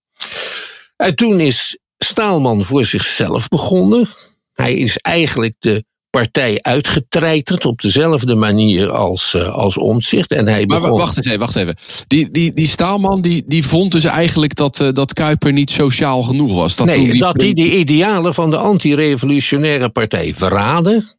En 0.95 1.15
toen 1.15 1.39
is 1.39 1.77
Staalman 1.97 2.63
voor 2.63 2.85
zichzelf 2.85 3.47
begonnen. 3.47 4.07
Hij 4.53 4.75
is 4.75 4.97
eigenlijk 4.97 5.55
de 5.59 5.85
partij 6.09 6.57
uitgetreiterd 6.61 7.65
op 7.65 7.81
dezelfde 7.81 8.35
manier 8.35 8.91
als, 8.91 9.33
uh, 9.33 9.55
als 9.55 9.77
omzicht. 9.77 10.31
En 10.31 10.47
hij 10.47 10.65
maar 10.65 10.89
wacht 10.89 11.25
even, 11.25 11.39
wacht 11.39 11.55
even. 11.55 11.75
Die, 12.07 12.31
die, 12.31 12.53
die 12.53 12.67
Staalman 12.67 13.21
die, 13.21 13.43
die 13.47 13.67
vond 13.67 13.91
dus 13.91 14.03
eigenlijk 14.03 14.55
dat, 14.55 14.79
uh, 14.79 14.89
dat 14.91 15.13
Kuiper 15.13 15.53
niet 15.53 15.71
sociaal 15.71 16.21
genoeg 16.21 16.53
was. 16.53 16.75
Dat 16.75 16.87
nee, 16.87 17.11
die... 17.11 17.19
dat 17.19 17.41
hij 17.41 17.53
de 17.53 17.77
idealen 17.77 18.33
van 18.33 18.49
de 18.49 18.57
antirevolutionaire 18.57 19.89
partij 19.89 20.33
verraadde. 20.35 21.15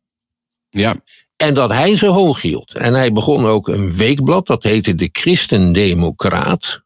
Ja. 0.68 0.94
En 1.36 1.54
dat 1.54 1.70
hij 1.70 1.96
ze 1.96 2.06
hoog 2.06 2.40
hield. 2.40 2.74
En 2.74 2.94
hij 2.94 3.12
begon 3.12 3.46
ook 3.46 3.68
een 3.68 3.92
weekblad, 3.92 4.46
dat 4.46 4.62
heette 4.62 4.94
de 4.94 5.08
Christendemocraat. 5.12 6.84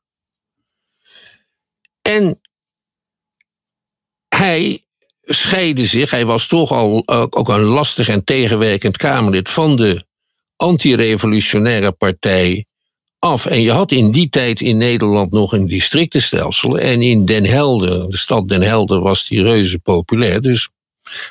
En 2.02 2.40
hij 4.28 4.84
scheidde 5.22 5.86
zich, 5.86 6.10
hij 6.10 6.26
was 6.26 6.46
toch 6.46 6.72
al 6.72 7.08
ook 7.30 7.48
een 7.48 7.60
lastig 7.60 8.08
en 8.08 8.24
tegenwerkend 8.24 8.96
Kamerlid 8.96 9.50
van 9.50 9.76
de 9.76 10.04
antirevolutionaire 10.56 11.92
partij 11.92 12.66
af. 13.18 13.46
En 13.46 13.62
je 13.62 13.70
had 13.70 13.92
in 13.92 14.10
die 14.10 14.28
tijd 14.28 14.60
in 14.60 14.76
Nederland 14.76 15.30
nog 15.30 15.52
een 15.52 15.66
districtenstelsel. 15.66 16.78
En 16.78 17.02
in 17.02 17.24
Den 17.24 17.44
Helder, 17.44 18.10
de 18.10 18.16
stad 18.16 18.48
Den 18.48 18.62
Helder, 18.62 19.00
was 19.00 19.28
die 19.28 19.42
reuze 19.42 19.78
populair. 19.78 20.40
Dus 20.40 20.70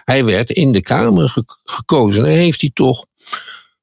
hij 0.03 0.25
werd 0.25 0.51
in 0.51 0.71
de 0.71 0.81
Kamer 0.81 1.33
gekozen. 1.63 2.25
En 2.25 2.31
heeft 2.31 2.61
hij 2.61 2.71
toch, 2.73 3.05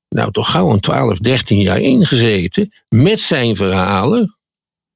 nou 0.08 0.30
toch 0.30 0.50
gauw 0.50 0.72
een 0.72 0.80
12, 0.80 1.18
13 1.18 1.60
jaar 1.60 1.80
ingezeten. 1.80 2.72
Met 2.88 3.20
zijn 3.20 3.56
verhalen. 3.56 4.36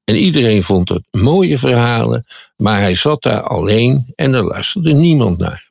En 0.05 0.17
iedereen 0.17 0.63
vond 0.63 0.89
het 0.89 1.03
mooie 1.11 1.59
verhalen, 1.59 2.27
maar 2.57 2.81
hij 2.81 2.95
zat 2.95 3.23
daar 3.23 3.43
alleen 3.43 4.13
en 4.15 4.35
er 4.35 4.45
luisterde 4.45 4.93
niemand 4.93 5.39
naar. 5.39 5.71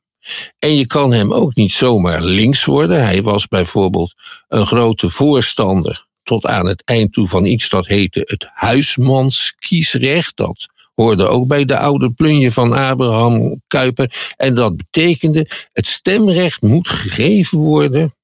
En 0.60 0.76
je 0.76 0.86
kan 0.86 1.14
hem 1.14 1.34
ook 1.34 1.56
niet 1.56 1.72
zomaar 1.72 2.22
links 2.22 2.66
worden. 2.66 3.04
Hij 3.04 3.24
was 3.24 3.48
bijvoorbeeld 3.48 4.14
een 4.48 4.66
grote 4.66 5.10
voorstander 5.10 6.08
tot 6.24 6.46
aan 6.46 6.66
het 6.66 6.84
eind 6.86 7.14
toe 7.14 7.28
van 7.28 7.46
iets 7.46 7.70
dat 7.70 7.88
heette 7.88 8.22
het 8.26 8.48
huismanskiesrecht. 8.54 10.38
Dat 10.38 10.68
hoorde 11.04 11.28
ook 11.28 11.48
bij 11.48 11.66
de 11.66 11.78
oude 11.78 12.12
plunje 12.12 12.52
van 12.52 12.74
Abraham 12.74 13.62
Kuyper. 13.68 14.34
En 14.36 14.56
dat 14.56 14.78
betekende 14.78 15.48
het 15.72 15.88
stemrecht 15.88 16.62
moet 16.62 16.88
gegeven 16.88 17.58
worden 17.58 18.16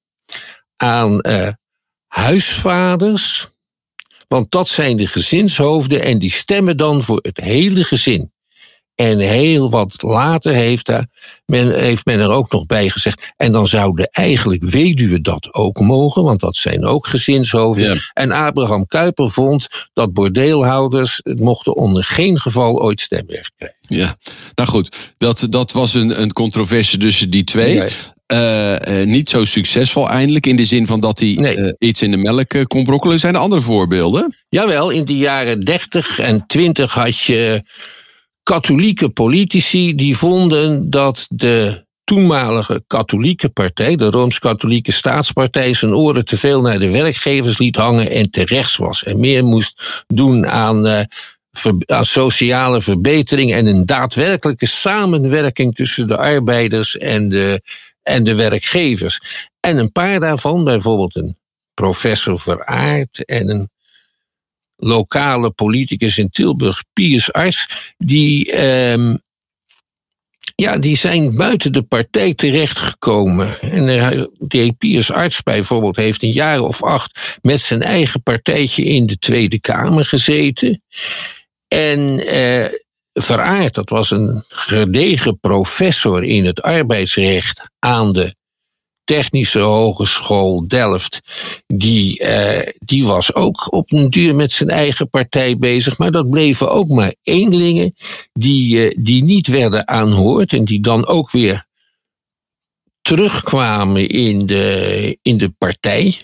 aan 0.77 1.19
uh, 1.21 1.49
huisvaders. 2.07 3.49
Want 4.27 4.51
dat 4.51 4.67
zijn 4.67 4.97
de 4.97 5.07
gezinshoofden 5.07 6.01
en 6.01 6.17
die 6.17 6.31
stemmen 6.31 6.77
dan 6.77 7.03
voor 7.03 7.19
het 7.21 7.37
hele 7.37 7.83
gezin. 7.83 8.33
En 8.95 9.19
heel 9.19 9.69
wat 9.69 10.01
later 10.01 10.53
heeft, 10.53 10.91
men, 11.45 11.79
heeft 11.79 12.05
men 12.05 12.19
er 12.19 12.29
ook 12.29 12.51
nog 12.51 12.65
bij 12.65 12.89
gezegd. 12.89 13.33
En 13.37 13.51
dan 13.51 13.67
zouden 13.67 14.09
eigenlijk 14.09 14.63
weduwen 14.63 15.23
dat 15.23 15.53
ook 15.53 15.79
mogen, 15.79 16.23
want 16.23 16.39
dat 16.39 16.55
zijn 16.55 16.85
ook 16.85 17.07
gezinshoofden. 17.07 17.99
En 18.13 18.31
Abraham 18.31 18.87
Kuyper 18.87 19.31
vond 19.31 19.67
dat 19.93 20.13
bordeelhouders 20.13 21.21
mochten 21.23 21.75
onder 21.75 22.03
geen 22.03 22.39
geval 22.39 22.81
ooit 22.81 22.99
stemrecht 22.99 23.51
krijgen. 23.55 23.79
Ja, 23.87 24.17
nou 24.55 24.69
goed, 24.69 25.13
dat, 25.17 25.47
dat 25.49 25.71
was 25.71 25.93
een, 25.93 26.21
een 26.21 26.33
controverse 26.33 26.97
tussen 26.97 27.29
die 27.29 27.43
twee. 27.43 27.83
Uh, 28.33 28.71
uh, 28.71 29.05
niet 29.05 29.29
zo 29.29 29.45
succesvol 29.45 30.09
eindelijk, 30.09 30.45
in 30.45 30.55
de 30.55 30.65
zin 30.65 30.87
van 30.87 30.99
dat 30.99 31.19
hij 31.19 31.33
nee. 31.39 31.57
uh, 31.57 31.73
iets 31.77 32.01
in 32.01 32.11
de 32.11 32.17
melk 32.17 32.67
kon 32.67 32.83
brokkelen. 32.83 33.19
Zijn 33.19 33.33
er 33.33 33.39
andere 33.39 33.61
voorbeelden? 33.61 34.37
Jawel, 34.49 34.89
in 34.89 35.05
de 35.05 35.17
jaren 35.17 35.59
30 35.59 36.19
en 36.19 36.43
20 36.47 36.93
had 36.93 37.19
je 37.19 37.63
katholieke 38.45 39.09
politici 39.09 39.95
die 39.95 40.17
vonden 40.17 40.89
dat 40.89 41.27
de 41.29 41.85
toenmalige 42.03 42.83
katholieke 42.87 43.49
partij, 43.49 43.95
de 43.95 44.09
Rooms-Katholieke 44.09 44.91
Staatspartij, 44.91 45.73
zijn 45.73 45.95
oren 45.95 46.25
te 46.25 46.37
veel 46.37 46.61
naar 46.61 46.79
de 46.79 46.91
werkgevers 46.91 47.57
liet 47.57 47.75
hangen 47.75 48.09
en 48.09 48.29
te 48.29 48.45
rechts 48.45 48.75
was. 48.75 49.03
En 49.03 49.19
meer 49.19 49.45
moest 49.45 50.03
doen 50.07 50.47
aan, 50.47 50.87
uh, 50.87 50.99
aan 51.85 52.05
sociale 52.05 52.81
verbetering 52.81 53.53
en 53.53 53.65
een 53.65 53.85
daadwerkelijke 53.85 54.67
samenwerking 54.67 55.75
tussen 55.75 56.07
de 56.07 56.17
arbeiders 56.17 56.97
en 56.97 57.29
de, 57.29 57.61
en 58.01 58.23
de 58.23 58.35
werkgevers. 58.35 59.47
En 59.59 59.77
een 59.77 59.91
paar 59.91 60.19
daarvan, 60.19 60.63
bijvoorbeeld 60.63 61.15
een 61.15 61.37
professor 61.73 62.39
Veraard 62.39 63.25
en 63.25 63.49
een 63.49 63.69
lokale 64.75 65.51
politicus 65.51 66.17
in 66.17 66.29
Tilburg, 66.29 66.83
Piers 66.93 67.33
Arts, 67.33 67.93
die, 67.97 68.63
um, 68.91 69.19
ja, 70.55 70.77
die 70.77 70.97
zijn 70.97 71.35
buiten 71.35 71.73
de 71.73 71.83
partij 71.83 72.33
terechtgekomen. 72.33 73.61
En 73.61 73.85
de 74.37 74.73
Piers 74.77 75.11
Arts 75.11 75.43
bijvoorbeeld 75.43 75.95
heeft 75.95 76.23
een 76.23 76.31
jaar 76.31 76.59
of 76.59 76.83
acht 76.83 77.37
met 77.41 77.61
zijn 77.61 77.81
eigen 77.81 78.23
partijtje 78.23 78.83
in 78.83 79.05
de 79.05 79.17
Tweede 79.17 79.59
Kamer 79.59 80.05
gezeten. 80.05 80.81
En 81.67 81.99
uh, 82.35 82.65
Veraard, 83.13 83.73
dat 83.73 83.89
was 83.89 84.11
een 84.11 84.43
gedegen 84.47 85.39
professor 85.39 86.23
in 86.23 86.45
het 86.45 86.61
arbeidsrecht 86.61 87.69
aan 87.79 88.09
de 88.09 88.35
Technische 89.05 89.59
Hogeschool 89.59 90.67
Delft, 90.67 91.21
die, 91.67 92.23
uh, 92.23 92.59
die 92.79 93.05
was 93.05 93.33
ook 93.33 93.73
op 93.73 93.91
een 93.91 94.09
duur 94.09 94.35
met 94.35 94.51
zijn 94.51 94.69
eigen 94.69 95.09
partij 95.09 95.57
bezig. 95.57 95.97
Maar 95.97 96.11
dat 96.11 96.29
bleven 96.29 96.71
ook 96.71 96.87
maar 96.87 97.15
eenlingen 97.23 97.95
die, 98.33 98.77
uh, 98.77 99.03
die 99.03 99.23
niet 99.23 99.47
werden 99.47 99.87
aanhoord 99.87 100.53
en 100.53 100.65
die 100.65 100.79
dan 100.79 101.07
ook 101.07 101.31
weer 101.31 101.65
terugkwamen 103.01 104.09
in 104.09 104.45
de, 104.45 105.17
in 105.21 105.37
de 105.37 105.49
partij. 105.49 106.19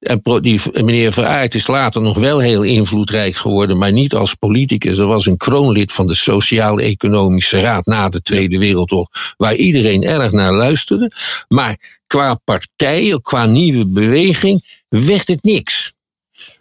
En 0.00 0.20
die 0.40 0.60
meneer 0.72 1.12
Veraert 1.12 1.54
is 1.54 1.66
later 1.66 2.02
nog 2.02 2.18
wel 2.18 2.38
heel 2.38 2.62
invloedrijk 2.62 3.36
geworden, 3.36 3.78
maar 3.78 3.92
niet 3.92 4.14
als 4.14 4.34
politicus. 4.34 4.98
Er 4.98 5.06
was 5.06 5.26
een 5.26 5.36
kroonlid 5.36 5.92
van 5.92 6.06
de 6.06 6.14
Sociaal-Economische 6.14 7.60
Raad 7.60 7.86
na 7.86 8.08
de 8.08 8.22
Tweede 8.22 8.58
Wereldoorlog, 8.58 9.34
waar 9.36 9.54
iedereen 9.54 10.04
erg 10.04 10.32
naar 10.32 10.52
luisterde. 10.52 11.12
Maar 11.48 12.00
qua 12.06 12.34
partij, 12.34 13.18
qua 13.22 13.46
nieuwe 13.46 13.86
beweging, 13.86 14.84
werd 14.88 15.28
het 15.28 15.42
niks. 15.42 15.92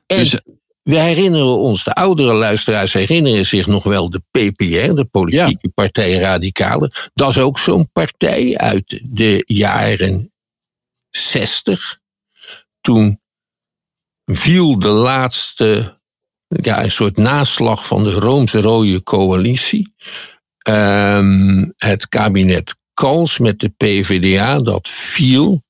En 0.06 0.17
dus, 0.17 0.39
we 0.82 0.99
herinneren 0.99 1.58
ons, 1.58 1.84
de 1.84 1.93
oudere 1.93 2.34
luisteraars 2.34 2.93
herinneren 2.93 3.45
zich 3.45 3.67
nog 3.67 3.84
wel 3.84 4.10
de 4.10 4.21
PPR, 4.32 4.93
de 4.93 5.08
Politieke 5.12 5.58
ja. 5.62 5.69
Partij 5.73 6.13
Radicale. 6.13 6.91
Dat 7.13 7.30
is 7.30 7.38
ook 7.38 7.60
zo'n 7.60 7.89
partij 7.91 8.58
uit 8.58 9.02
de 9.10 9.43
jaren 9.45 10.32
60. 11.10 11.99
Toen 12.82 13.19
viel 14.36 14.80
de 14.80 14.88
laatste, 14.88 16.00
ja, 16.48 16.84
een 16.84 16.92
soort 16.92 17.18
naslag 17.18 17.88
van 17.88 18.04
de 18.04 18.12
Roomse-Rode 18.12 19.04
Coalitie. 19.04 19.94
Um, 20.70 21.74
het 21.78 22.08
kabinet 22.10 22.78
Kals 22.94 23.38
met 23.39 23.60
de 23.60 23.70
PVDA, 23.70 24.60
dat 24.60 24.89
viel 24.89 25.63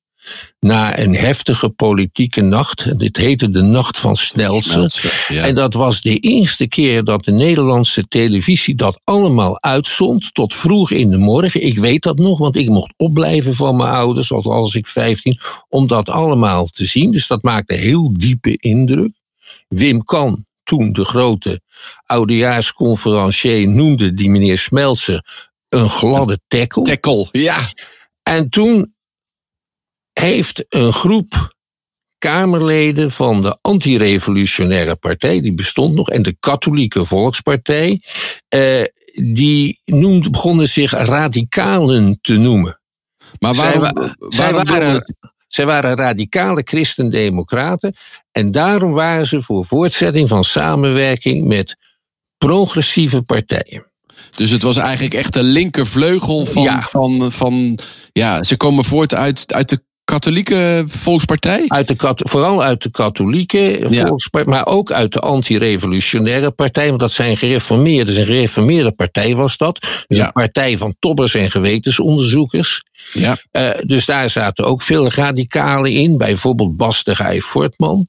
na 0.60 0.98
een 0.98 1.14
heftige 1.14 1.68
politieke 1.68 2.40
nacht. 2.40 2.98
Dit 2.98 3.16
heette 3.16 3.50
de 3.50 3.62
Nacht 3.62 3.98
van 3.98 4.16
Snelsen. 4.16 4.90
Ja. 5.28 5.42
En 5.42 5.54
dat 5.54 5.74
was 5.74 6.00
de 6.00 6.16
eerste 6.16 6.68
keer 6.68 7.04
dat 7.04 7.24
de 7.24 7.32
Nederlandse 7.32 8.08
televisie 8.08 8.74
dat 8.74 9.00
allemaal 9.04 9.62
uitzond. 9.62 10.34
Tot 10.34 10.54
vroeg 10.54 10.90
in 10.90 11.10
de 11.10 11.18
morgen. 11.18 11.66
Ik 11.66 11.78
weet 11.78 12.02
dat 12.02 12.18
nog, 12.18 12.38
want 12.38 12.56
ik 12.56 12.68
mocht 12.68 12.94
opblijven 12.96 13.54
van 13.54 13.76
mijn 13.76 13.90
ouders, 13.90 14.32
al 14.32 14.42
was 14.42 14.74
ik 14.74 14.86
15, 14.86 15.38
om 15.68 15.86
dat 15.86 16.08
allemaal 16.08 16.66
te 16.66 16.84
zien. 16.84 17.10
Dus 17.10 17.26
dat 17.26 17.42
maakte 17.42 17.74
heel 17.74 18.12
diepe 18.12 18.56
indruk. 18.56 19.12
Wim 19.68 20.04
Kan, 20.04 20.46
toen 20.62 20.92
de 20.92 21.04
grote 21.04 21.60
oudejaarsconferencier, 22.06 23.68
noemde 23.68 24.14
die 24.14 24.30
meneer 24.30 24.58
Smeltzer 24.58 25.48
een 25.68 25.88
gladde 25.88 26.40
tackle. 26.48 26.82
Tackle, 26.82 27.28
ja. 27.32 27.58
En 28.22 28.48
toen 28.48 28.94
heeft 30.12 30.64
een 30.68 30.92
groep 30.92 31.58
Kamerleden 32.20 33.10
van 33.10 33.40
de 33.40 33.58
antirevolutionaire 33.60 34.96
partij, 34.96 35.40
die 35.40 35.54
bestond 35.54 35.94
nog, 35.94 36.10
en 36.10 36.22
de 36.22 36.36
katholieke 36.40 37.04
volkspartij, 37.04 38.02
eh, 38.48 38.84
die 39.14 39.80
noemde, 39.84 40.30
begonnen 40.30 40.68
zich 40.68 40.90
radicalen 40.90 42.18
te 42.20 42.36
noemen. 42.36 42.80
Maar 43.38 43.54
waarom, 43.54 43.80
zij, 43.80 43.92
waarom 43.92 44.66
zij 44.66 44.80
waren, 44.80 45.14
zij 45.48 45.66
waren 45.66 45.96
radicale 45.96 46.62
christendemocraten 46.64 47.94
en 48.32 48.50
daarom 48.50 48.92
waren 48.92 49.26
ze 49.26 49.42
voor 49.42 49.64
voortzetting 49.64 50.28
van 50.28 50.44
samenwerking 50.44 51.44
met 51.44 51.76
progressieve 52.38 53.22
partijen. 53.22 53.86
Dus 54.30 54.50
het 54.50 54.62
was 54.62 54.76
eigenlijk 54.76 55.14
echt 55.14 55.32
de 55.32 55.42
linkervleugel 55.42 56.44
van, 56.46 56.62
Ja. 56.62 56.80
van, 56.80 57.32
van. 57.32 57.78
Ja, 58.12 58.42
ze 58.42 58.56
komen 58.56 58.84
voort 58.84 59.14
uit, 59.14 59.52
uit 59.52 59.68
de 59.68 59.82
katholieke 60.10 60.84
volkspartij. 60.86 61.64
Uit 61.68 61.88
de, 61.88 61.94
kat- 61.96 62.22
vooral 62.28 62.62
uit 62.62 62.82
de 62.82 62.90
katholieke 62.90 63.86
Ja. 63.90 64.06
volkspartij, 64.06 64.52
maar 64.52 64.66
ook 64.66 64.92
uit 64.92 65.12
de 65.12 65.20
antirevolutionaire 65.20 66.50
partij. 66.50 66.88
Want 66.88 67.00
dat 67.00 67.12
zijn 67.12 67.36
gereformeerden. 67.36 68.06
Dus 68.06 68.16
een 68.16 68.24
gereformeerde 68.24 68.92
partij 68.92 69.34
was 69.34 69.56
dat. 69.56 70.04
Dus 70.06 70.16
Ja. 70.18 70.24
een 70.26 70.32
partij 70.32 70.78
van 70.78 70.94
toppers 70.98 71.34
en 71.34 71.50
gewetensonderzoekers. 71.50 72.82
Ja. 73.12 73.36
Eh, 73.50 73.68
dus 73.86 74.06
daar 74.06 74.30
zaten 74.30 74.64
ook 74.64 74.82
veel 74.82 75.08
radicalen 75.12 75.92
in. 75.92 76.18
Bijvoorbeeld 76.18 76.76
Bas 76.76 77.04
de 77.04 77.14
Gij 77.14 77.40
Voortman. 77.40 78.06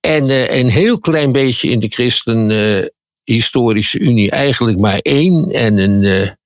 En 0.00 0.30
eh, 0.30 0.58
een 0.58 0.68
heel 0.70 0.98
klein 0.98 1.32
beetje 1.32 1.68
in 1.68 1.80
de 1.80 1.88
Christen 1.88 2.50
eh, 2.50 2.86
Historische 3.24 3.98
Unie 3.98 4.30
eigenlijk 4.30 4.78
maar 4.78 4.98
één. 4.98 5.50
En 5.52 5.76
een, 5.78 6.36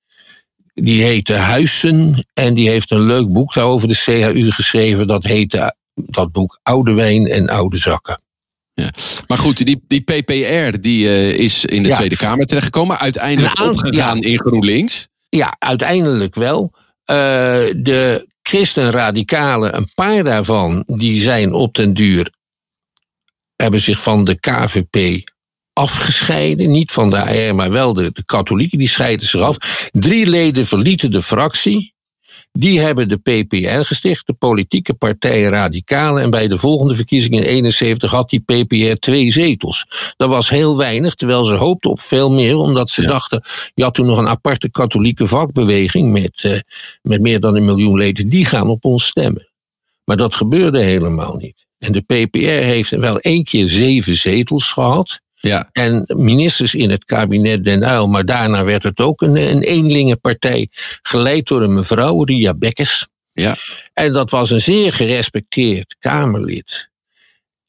die 0.81 1.03
heette 1.03 1.33
Huissen. 1.33 2.25
En 2.33 2.53
die 2.53 2.69
heeft 2.69 2.91
een 2.91 3.05
leuk 3.05 3.31
boek 3.31 3.53
daarover 3.53 3.87
de 3.87 3.95
CHU 3.95 4.51
geschreven. 4.51 5.07
Dat 5.07 5.23
heette 5.23 5.75
dat 5.93 6.31
boek 6.31 6.59
Oude 6.63 6.93
Wijn 6.93 7.27
en 7.27 7.49
Oude 7.49 7.77
Zakken. 7.77 8.21
Maar 9.27 9.37
goed, 9.37 9.65
die, 9.65 9.83
die 9.87 10.01
PPR 10.01 10.79
die, 10.79 11.07
eh, 11.07 11.33
is 11.33 11.65
in 11.65 11.81
de 11.81 11.87
Ja. 11.87 11.95
Tweede 11.95 12.15
Kamer 12.15 12.45
terechtgekomen. 12.45 12.99
Uiteindelijk 12.99 13.59
opgegaan 13.59 14.21
in 14.21 14.39
GroenLinks. 14.39 15.07
Ja, 15.29 15.55
uiteindelijk 15.59 16.35
wel. 16.35 16.71
Eh, 17.03 17.15
de 17.77 18.27
christenradicalen, 18.41 19.75
een 19.75 19.91
paar 19.93 20.23
daarvan, 20.23 20.83
die 20.87 21.21
zijn 21.21 21.53
op 21.53 21.75
den 21.75 21.93
duur, 21.93 22.33
hebben 23.55 23.79
zich 23.79 24.01
van 24.01 24.23
de 24.23 24.39
KVP 24.39 25.23
afgescheiden. 25.73 26.71
Niet 26.71 26.91
van 26.91 27.09
de 27.09 27.17
AR, 27.17 27.55
maar 27.55 27.71
wel 27.71 27.93
de, 27.93 28.11
de 28.11 28.25
katholieken, 28.25 28.77
die 28.77 28.87
scheiden 28.87 29.27
zich 29.27 29.41
af. 29.41 29.89
Drie 29.91 30.29
leden 30.29 30.65
verlieten 30.65 31.11
de 31.11 31.21
fractie. 31.21 31.93
Die 32.51 32.79
hebben 32.79 33.09
de 33.09 33.17
PPR 33.17 33.83
gesticht, 33.83 34.27
de 34.27 34.33
politieke 34.33 34.93
partij 34.93 35.43
Radicalen. 35.43 36.23
En 36.23 36.29
bij 36.29 36.47
de 36.47 36.57
volgende 36.57 36.95
verkiezingen 36.95 37.43
in 37.43 37.49
71 37.49 38.11
had 38.11 38.29
die 38.29 38.39
PPR 38.39 38.99
twee 38.99 39.31
zetels. 39.31 39.85
Dat 40.17 40.29
was 40.29 40.49
heel 40.49 40.77
weinig, 40.77 41.15
terwijl 41.15 41.43
ze 41.43 41.55
hoopten 41.55 41.89
op 41.89 41.99
veel 41.99 42.31
meer, 42.31 42.57
omdat 42.57 42.89
ze 42.89 43.01
dachten, 43.01 43.43
je 43.73 43.83
had 43.83 43.93
toen 43.93 44.05
nog 44.05 44.17
een 44.17 44.27
aparte 44.27 44.69
katholieke 44.69 45.27
vakbeweging 45.27 46.11
met, 46.11 46.43
uh, 46.43 46.59
met 47.01 47.21
meer 47.21 47.39
dan 47.39 47.55
een 47.55 47.65
miljoen 47.65 47.97
leden, 47.97 48.29
die 48.29 48.45
gaan 48.45 48.67
op 48.67 48.85
ons 48.85 49.05
stemmen. 49.05 49.49
Maar 50.03 50.17
dat 50.17 50.35
gebeurde 50.35 50.79
helemaal 50.79 51.35
niet. 51.35 51.65
En 51.77 51.91
de 51.91 52.01
PPR 52.01 52.63
heeft 52.63 52.89
wel 52.89 53.19
één 53.19 53.43
keer 53.43 53.69
zeven 53.69 54.15
zetels 54.15 54.71
gehad. 54.71 55.19
Ja. 55.41 55.69
En 55.71 56.03
ministers 56.07 56.75
in 56.75 56.89
het 56.89 57.05
kabinet 57.05 57.63
Den 57.63 57.83
Uyl, 57.83 58.07
maar 58.07 58.25
daarna 58.25 58.63
werd 58.63 58.83
het 58.83 58.99
ook 58.99 59.21
een, 59.21 59.35
een 59.35 59.61
eenlingenpartij, 59.61 60.67
geleid 61.01 61.47
door 61.47 61.61
een 61.61 61.73
mevrouw, 61.73 62.23
Ria 62.23 62.53
Bekkers. 62.53 63.07
Ja. 63.33 63.55
En 63.93 64.13
dat 64.13 64.29
was 64.29 64.49
een 64.49 64.61
zeer 64.61 64.93
gerespecteerd 64.93 65.95
Kamerlid. 65.99 66.89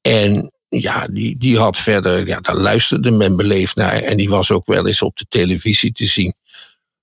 En 0.00 0.52
ja, 0.68 1.06
die, 1.10 1.36
die 1.36 1.58
had 1.58 1.78
verder, 1.78 2.26
ja, 2.26 2.40
daar 2.40 2.56
luisterde 2.56 3.10
men 3.10 3.36
beleefd 3.36 3.76
naar. 3.76 4.02
En 4.02 4.16
die 4.16 4.28
was 4.28 4.50
ook 4.50 4.66
wel 4.66 4.86
eens 4.86 5.02
op 5.02 5.16
de 5.16 5.26
televisie 5.28 5.92
te 5.92 6.06
zien. 6.06 6.34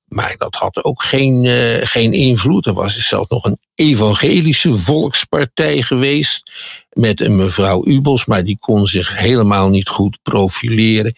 Maar 0.07 0.35
dat 0.37 0.55
had 0.55 0.83
ook 0.83 1.03
geen, 1.03 1.43
uh, 1.43 1.77
geen 1.81 2.13
invloed. 2.13 2.65
Er 2.65 2.73
was 2.73 3.07
zelfs 3.07 3.29
nog 3.29 3.45
een 3.45 3.59
evangelische 3.75 4.75
volkspartij 4.75 5.81
geweest. 5.81 6.51
Met 6.89 7.21
een 7.21 7.35
mevrouw 7.35 7.85
Ubels, 7.85 8.25
maar 8.25 8.43
die 8.43 8.57
kon 8.57 8.87
zich 8.87 9.17
helemaal 9.17 9.69
niet 9.69 9.87
goed 9.87 10.19
profileren. 10.21 11.15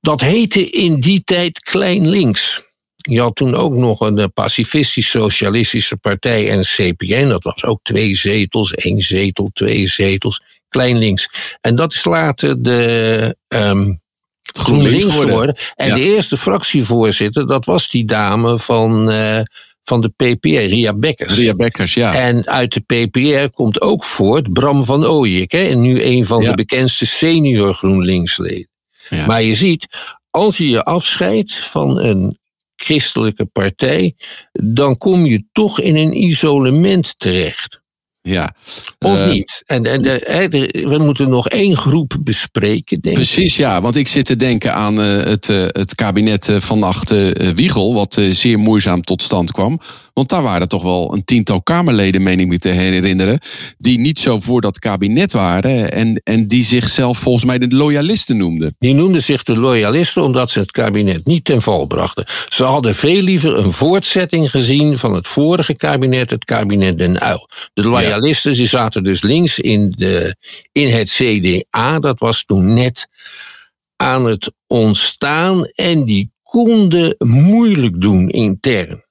Dat 0.00 0.20
heette 0.20 0.70
in 0.70 1.00
die 1.00 1.24
tijd 1.24 1.60
Klein 1.60 2.08
Links. 2.08 2.68
Je 2.94 3.20
had 3.20 3.36
toen 3.36 3.54
ook 3.54 3.74
nog 3.74 4.00
een 4.00 4.18
eh, 4.18 4.26
pacifistisch-socialistische 4.34 5.96
partij 5.96 6.50
en 6.50 6.60
CPN. 6.60 7.28
Dat 7.28 7.44
was 7.44 7.64
ook 7.64 7.80
twee 7.82 8.16
zetels, 8.16 8.74
één 8.74 9.02
zetel, 9.02 9.50
twee 9.52 9.86
zetels. 9.86 10.42
Klein 10.68 10.98
links. 10.98 11.56
En 11.60 11.74
dat 11.74 11.92
is 11.92 12.04
later 12.04 12.62
de 12.62 13.36
um, 13.48 13.99
GroenLinks 14.58 15.14
geworden. 15.14 15.54
En 15.74 15.86
ja. 15.86 15.94
de 15.94 16.02
eerste 16.02 16.36
fractievoorzitter, 16.36 17.46
dat 17.46 17.64
was 17.64 17.88
die 17.88 18.04
dame 18.04 18.58
van, 18.58 19.10
uh, 19.10 19.40
van 19.84 20.00
de 20.00 20.08
PPR, 20.08 20.48
Ria 20.48 20.94
Bekkers. 20.94 21.38
Ria 21.38 21.54
Bekkers, 21.54 21.94
ja. 21.94 22.14
En 22.14 22.46
uit 22.46 22.72
de 22.72 22.80
PPR 22.80 23.54
komt 23.54 23.80
ook 23.80 24.04
voort 24.04 24.52
Bram 24.52 24.84
van 24.84 25.06
Ooyek. 25.06 25.52
Hè, 25.52 25.68
en 25.68 25.80
nu 25.80 26.02
een 26.02 26.24
van 26.24 26.42
ja. 26.42 26.50
de 26.50 26.56
bekendste 26.56 27.06
senior 27.06 27.74
GroenLinksleden. 27.74 28.68
Ja. 29.08 29.26
Maar 29.26 29.42
je 29.42 29.54
ziet, 29.54 29.86
als 30.30 30.56
je 30.56 30.68
je 30.68 30.84
afscheidt 30.84 31.54
van 31.54 32.00
een 32.00 32.38
christelijke 32.76 33.46
partij, 33.46 34.14
dan 34.52 34.98
kom 34.98 35.24
je 35.24 35.44
toch 35.52 35.80
in 35.80 35.96
een 35.96 36.22
isolement 36.22 37.14
terecht. 37.18 37.79
Ja. 38.22 38.54
Of 38.98 39.20
uh, 39.20 39.30
niet? 39.30 39.62
En, 39.66 39.84
en 39.84 40.02
de, 40.02 40.84
we 40.88 40.98
moeten 40.98 41.28
nog 41.28 41.48
één 41.48 41.76
groep 41.76 42.16
bespreken, 42.20 43.00
denk 43.00 43.14
Precies, 43.14 43.52
ik. 43.52 43.58
ja. 43.58 43.80
Want 43.80 43.96
ik 43.96 44.08
zit 44.08 44.24
te 44.24 44.36
denken 44.36 44.74
aan 44.74 45.00
uh, 45.00 45.22
het, 45.22 45.48
uh, 45.48 45.64
het 45.66 45.94
kabinet 45.94 46.48
van 46.58 46.82
achter 46.82 47.54
Wiegel, 47.54 47.94
wat 47.94 48.18
zeer 48.30 48.58
moeizaam 48.58 49.02
tot 49.02 49.22
stand 49.22 49.52
kwam. 49.52 49.80
Want 50.12 50.28
daar 50.28 50.42
waren 50.42 50.68
toch 50.68 50.82
wel 50.82 51.12
een 51.14 51.24
tiental 51.24 51.62
Kamerleden, 51.62 52.22
meen 52.22 52.40
ik 52.40 52.46
me 52.46 52.58
te 52.58 52.68
herinneren, 52.68 53.38
die 53.78 53.98
niet 53.98 54.18
zo 54.18 54.40
voor 54.40 54.60
dat 54.60 54.78
kabinet 54.78 55.32
waren 55.32 55.92
en, 55.92 56.20
en 56.24 56.46
die 56.46 56.64
zichzelf 56.64 57.18
volgens 57.18 57.44
mij 57.44 57.58
de 57.58 57.76
loyalisten 57.76 58.36
noemden. 58.36 58.74
Die 58.78 58.94
noemden 58.94 59.22
zich 59.22 59.42
de 59.42 59.58
loyalisten 59.58 60.22
omdat 60.22 60.50
ze 60.50 60.58
het 60.58 60.70
kabinet 60.70 61.26
niet 61.26 61.44
ten 61.44 61.62
val 61.62 61.86
brachten. 61.86 62.24
Ze 62.48 62.64
hadden 62.64 62.94
veel 62.94 63.22
liever 63.22 63.56
een 63.56 63.72
voortzetting 63.72 64.50
gezien 64.50 64.98
van 64.98 65.14
het 65.14 65.28
vorige 65.28 65.74
kabinet, 65.74 66.30
het 66.30 66.44
kabinet 66.44 66.98
Den 66.98 67.22
Uyl. 67.28 67.48
De 67.72 67.82
loyalisten 67.82 68.09
die 68.56 68.66
zaten 68.66 69.04
dus 69.04 69.22
links 69.22 69.58
in, 69.58 69.90
de, 69.90 70.36
in 70.72 70.88
het 70.88 71.08
CDA, 71.08 71.98
dat 71.98 72.18
was 72.18 72.44
toen 72.44 72.74
net 72.74 73.08
aan 73.96 74.24
het 74.24 74.52
ontstaan 74.66 75.64
en 75.64 76.04
die 76.04 76.28
konden 76.42 77.14
moeilijk 77.18 78.00
doen 78.00 78.28
intern. 78.28 79.04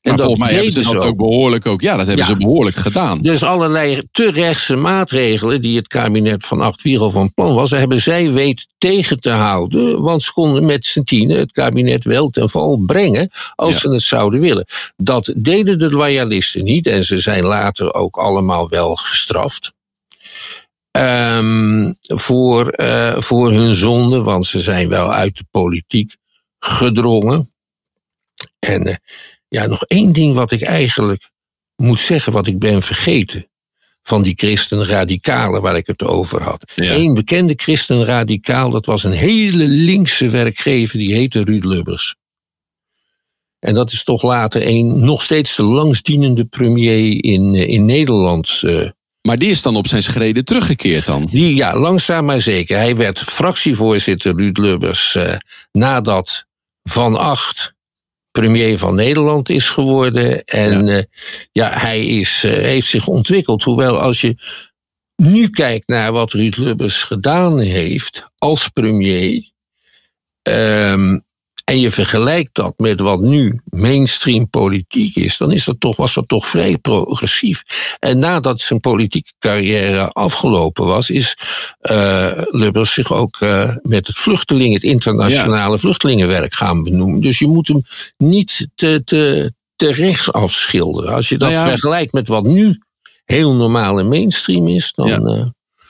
En 0.00 0.18
volgens 0.18 0.40
mij 0.40 0.54
hebben 0.54 0.72
ze 0.72 0.82
dat 0.82 1.04
ook 1.04 1.16
behoorlijk 1.16 1.66
ook. 1.66 1.80
Ja, 1.80 1.96
dat 1.96 2.06
hebben 2.06 2.26
ja. 2.26 2.32
ze 2.32 2.38
behoorlijk 2.38 2.76
gedaan. 2.76 3.20
Dus 3.20 3.42
allerlei 3.42 4.02
te 4.12 4.30
rechtse 4.30 4.76
maatregelen 4.76 5.60
die 5.60 5.76
het 5.76 5.86
kabinet 5.86 6.46
van 6.46 6.60
Acht 6.60 6.82
Wiegel 6.82 7.10
van 7.10 7.34
plan 7.34 7.54
was, 7.54 7.70
hebben 7.70 8.00
zij 8.00 8.32
weten 8.32 8.66
tegen 8.78 9.20
te 9.20 9.30
houden. 9.30 10.02
Want 10.02 10.22
ze 10.22 10.32
konden 10.32 10.64
met 10.64 10.86
z'n 10.86 11.02
tienen 11.02 11.38
het 11.38 11.52
kabinet 11.52 12.04
wel 12.04 12.30
ten 12.30 12.50
val 12.50 12.76
brengen 12.76 13.30
als 13.54 13.74
ja. 13.74 13.80
ze 13.80 13.90
het 13.90 14.02
zouden 14.02 14.40
willen. 14.40 14.66
Dat 14.96 15.32
deden 15.36 15.78
de 15.78 15.90
loyalisten 15.90 16.64
niet 16.64 16.86
en 16.86 17.04
ze 17.04 17.18
zijn 17.18 17.44
later 17.44 17.94
ook 17.94 18.16
allemaal 18.16 18.68
wel 18.68 18.94
gestraft. 18.94 19.72
Um, 20.98 21.96
voor, 22.00 22.74
uh, 22.80 23.16
voor 23.16 23.52
hun 23.52 23.74
zonde, 23.74 24.22
want 24.22 24.46
ze 24.46 24.60
zijn 24.60 24.88
wel 24.88 25.12
uit 25.12 25.36
de 25.36 25.44
politiek 25.50 26.16
gedrongen. 26.58 27.52
En 28.58 28.88
uh, 28.88 28.94
ja, 29.52 29.66
nog 29.66 29.82
één 29.84 30.12
ding 30.12 30.34
wat 30.34 30.50
ik 30.50 30.62
eigenlijk 30.62 31.30
moet 31.76 32.00
zeggen, 32.00 32.32
wat 32.32 32.46
ik 32.46 32.58
ben 32.58 32.82
vergeten. 32.82 33.46
Van 34.02 34.22
die 34.22 34.34
christenradicalen 34.36 35.62
waar 35.62 35.76
ik 35.76 35.86
het 35.86 36.02
over 36.02 36.42
had. 36.42 36.72
Ja. 36.74 36.94
Eén 36.94 37.14
bekende 37.14 37.52
christenradicaal, 37.56 38.70
dat 38.70 38.86
was 38.86 39.04
een 39.04 39.12
hele 39.12 39.64
linkse 39.68 40.28
werkgever, 40.28 40.98
die 40.98 41.14
heette 41.14 41.44
Ruud 41.44 41.64
Lubbers. 41.64 42.14
En 43.58 43.74
dat 43.74 43.92
is 43.92 44.04
toch 44.04 44.22
later 44.22 44.66
een 44.66 45.04
nog 45.04 45.22
steeds 45.22 45.56
de 45.56 45.62
langstdienende 45.62 46.44
premier 46.44 47.24
in, 47.24 47.54
in 47.54 47.84
Nederland. 47.84 48.60
Uh, 48.62 48.90
maar 49.20 49.38
die 49.38 49.50
is 49.50 49.62
dan 49.62 49.76
op 49.76 49.86
zijn 49.86 50.02
schreden 50.02 50.44
teruggekeerd 50.44 51.06
dan? 51.06 51.28
Die, 51.30 51.54
ja, 51.54 51.78
langzaam 51.78 52.24
maar 52.24 52.40
zeker. 52.40 52.76
Hij 52.76 52.96
werd 52.96 53.18
fractievoorzitter, 53.18 54.36
Ruud 54.36 54.56
Lubbers, 54.56 55.14
uh, 55.14 55.34
nadat 55.72 56.44
Van 56.82 57.18
Acht 57.18 57.74
premier 58.32 58.78
van 58.78 58.94
Nederland 58.94 59.48
is 59.48 59.68
geworden. 59.68 60.44
En 60.44 60.86
ja, 60.86 60.96
uh, 60.96 61.02
ja 61.52 61.70
hij 61.78 62.06
is, 62.06 62.44
uh, 62.44 62.52
heeft 62.52 62.86
zich 62.86 63.06
ontwikkeld. 63.06 63.62
Hoewel 63.62 63.98
als 63.98 64.20
je 64.20 64.36
nu 65.16 65.48
kijkt 65.48 65.88
naar 65.88 66.12
wat 66.12 66.32
Ruud 66.32 66.56
Lubbers 66.56 67.02
gedaan 67.02 67.58
heeft 67.58 68.26
als 68.36 68.68
premier. 68.68 69.50
Um, 70.42 71.24
en 71.64 71.80
je 71.80 71.90
vergelijkt 71.90 72.54
dat 72.54 72.74
met 72.76 73.00
wat 73.00 73.20
nu 73.20 73.60
mainstream 73.64 74.50
politiek 74.50 75.16
is, 75.16 75.36
dan 75.36 75.52
is 75.52 75.64
dat 75.64 75.80
toch, 75.80 75.96
was 75.96 76.14
dat 76.14 76.28
toch 76.28 76.46
vrij 76.46 76.78
progressief. 76.78 77.62
En 77.98 78.18
nadat 78.18 78.60
zijn 78.60 78.80
politieke 78.80 79.32
carrière 79.38 80.08
afgelopen 80.08 80.86
was, 80.86 81.10
is 81.10 81.36
uh, 81.82 82.30
Lubbers 82.34 82.92
zich 82.92 83.12
ook 83.12 83.40
uh, 83.40 83.76
met 83.82 84.06
het 84.06 84.16
vluchteling, 84.16 84.74
het 84.74 84.82
internationale 84.82 85.72
ja. 85.72 85.78
vluchtelingenwerk 85.78 86.54
gaan 86.54 86.82
benoemen. 86.82 87.20
Dus 87.20 87.38
je 87.38 87.46
moet 87.46 87.68
hem 87.68 87.82
niet 88.16 88.68
te, 88.74 89.02
te, 89.04 89.52
te 89.76 89.92
rechts 89.92 90.32
afschilderen. 90.32 91.14
Als 91.14 91.28
je 91.28 91.38
dat 91.38 91.50
nou 91.50 91.62
ja. 91.62 91.68
vergelijkt 91.68 92.12
met 92.12 92.28
wat 92.28 92.44
nu 92.44 92.78
heel 93.24 93.54
normaal 93.54 93.98
en 93.98 94.08
mainstream 94.08 94.68
is, 94.68 94.92
dan. 94.94 95.06
Ja. 95.06 95.18
Uh, 95.18 95.46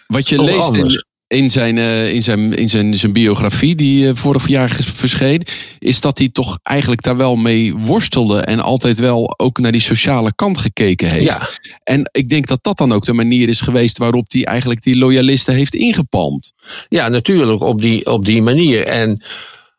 wat 0.06 0.28
je 0.28 0.42
leest 0.42 0.72
in, 0.72 1.04
in 1.32 1.50
zijn, 1.50 1.76
uh, 1.76 2.14
in 2.14 2.22
zijn, 2.22 2.56
in 2.56 2.68
zijn, 2.68 2.96
zijn 2.96 3.12
biografie, 3.12 3.74
die 3.74 4.04
uh, 4.04 4.10
vorig 4.14 4.48
jaar 4.48 4.70
verscheen, 4.70 5.42
is 5.78 6.00
dat 6.00 6.18
hij 6.18 6.28
toch 6.28 6.58
eigenlijk 6.62 7.02
daar 7.02 7.16
wel 7.16 7.36
mee 7.36 7.74
worstelde 7.76 8.40
en 8.40 8.60
altijd 8.60 8.98
wel 8.98 9.34
ook 9.36 9.58
naar 9.58 9.72
die 9.72 9.80
sociale 9.80 10.34
kant 10.34 10.58
gekeken 10.58 11.08
heeft. 11.08 11.24
Ja. 11.24 11.48
En 11.84 12.08
ik 12.12 12.28
denk 12.28 12.46
dat 12.46 12.62
dat 12.62 12.78
dan 12.78 12.92
ook 12.92 13.04
de 13.04 13.12
manier 13.12 13.48
is 13.48 13.60
geweest 13.60 13.98
waarop 13.98 14.24
hij 14.28 14.44
eigenlijk 14.44 14.82
die 14.82 14.98
loyalisten 14.98 15.54
heeft 15.54 15.74
ingepalmd. 15.74 16.52
Ja, 16.88 17.08
natuurlijk, 17.08 17.62
op 17.62 17.80
die, 17.80 18.06
op 18.06 18.24
die 18.24 18.42
manier. 18.42 18.86
En 18.86 19.22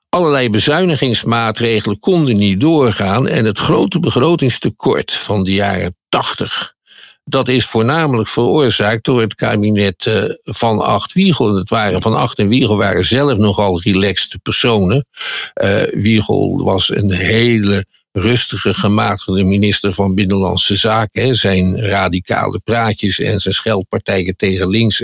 allerlei 0.10 0.50
bezuinigingsmaatregelen 0.50 2.00
konden 2.00 2.38
niet 2.38 2.62
doorgaan. 2.62 3.28
En 3.28 3.46
het 3.46 3.60
grote 3.60 4.00
begrotingstekort 4.00 5.14
van 5.14 5.44
de 5.44 5.54
jaren 5.54 5.96
80 6.10 6.73
dat 7.24 7.48
is 7.48 7.66
voornamelijk 7.66 8.28
veroorzaakt 8.28 9.06
door 9.06 9.22
het 9.22 9.36
kabinet 9.36 10.06
uh, 10.06 10.24
van 10.42 10.80
Acht 10.80 11.14
Wiegel. 11.14 11.56
Het 11.56 11.70
waren 11.70 12.02
van 12.02 12.16
Acht 12.16 12.40
en 12.40 12.48
Wiegel 12.48 12.78
waren 12.78 13.06
zelf 13.06 13.38
nogal 13.38 13.82
relaxte 13.82 14.40
personen. 14.40 15.06
Uh, 15.64 15.82
Wiegel 15.92 16.64
was 16.64 16.90
een 16.90 17.12
hele 17.12 17.86
rustige, 18.12 18.74
gematigde 18.74 19.44
minister 19.44 19.94
van 19.94 20.16
Binnenlandse 20.16 20.76
Zaken. 20.76 21.36
Zijn 21.36 21.88
radicale 21.88 22.60
praatjes 22.64 23.20
en 23.20 23.40
zijn 23.40 23.54
scheldpartijen 23.54 24.36
tegen 24.36 24.68
links 24.68 25.02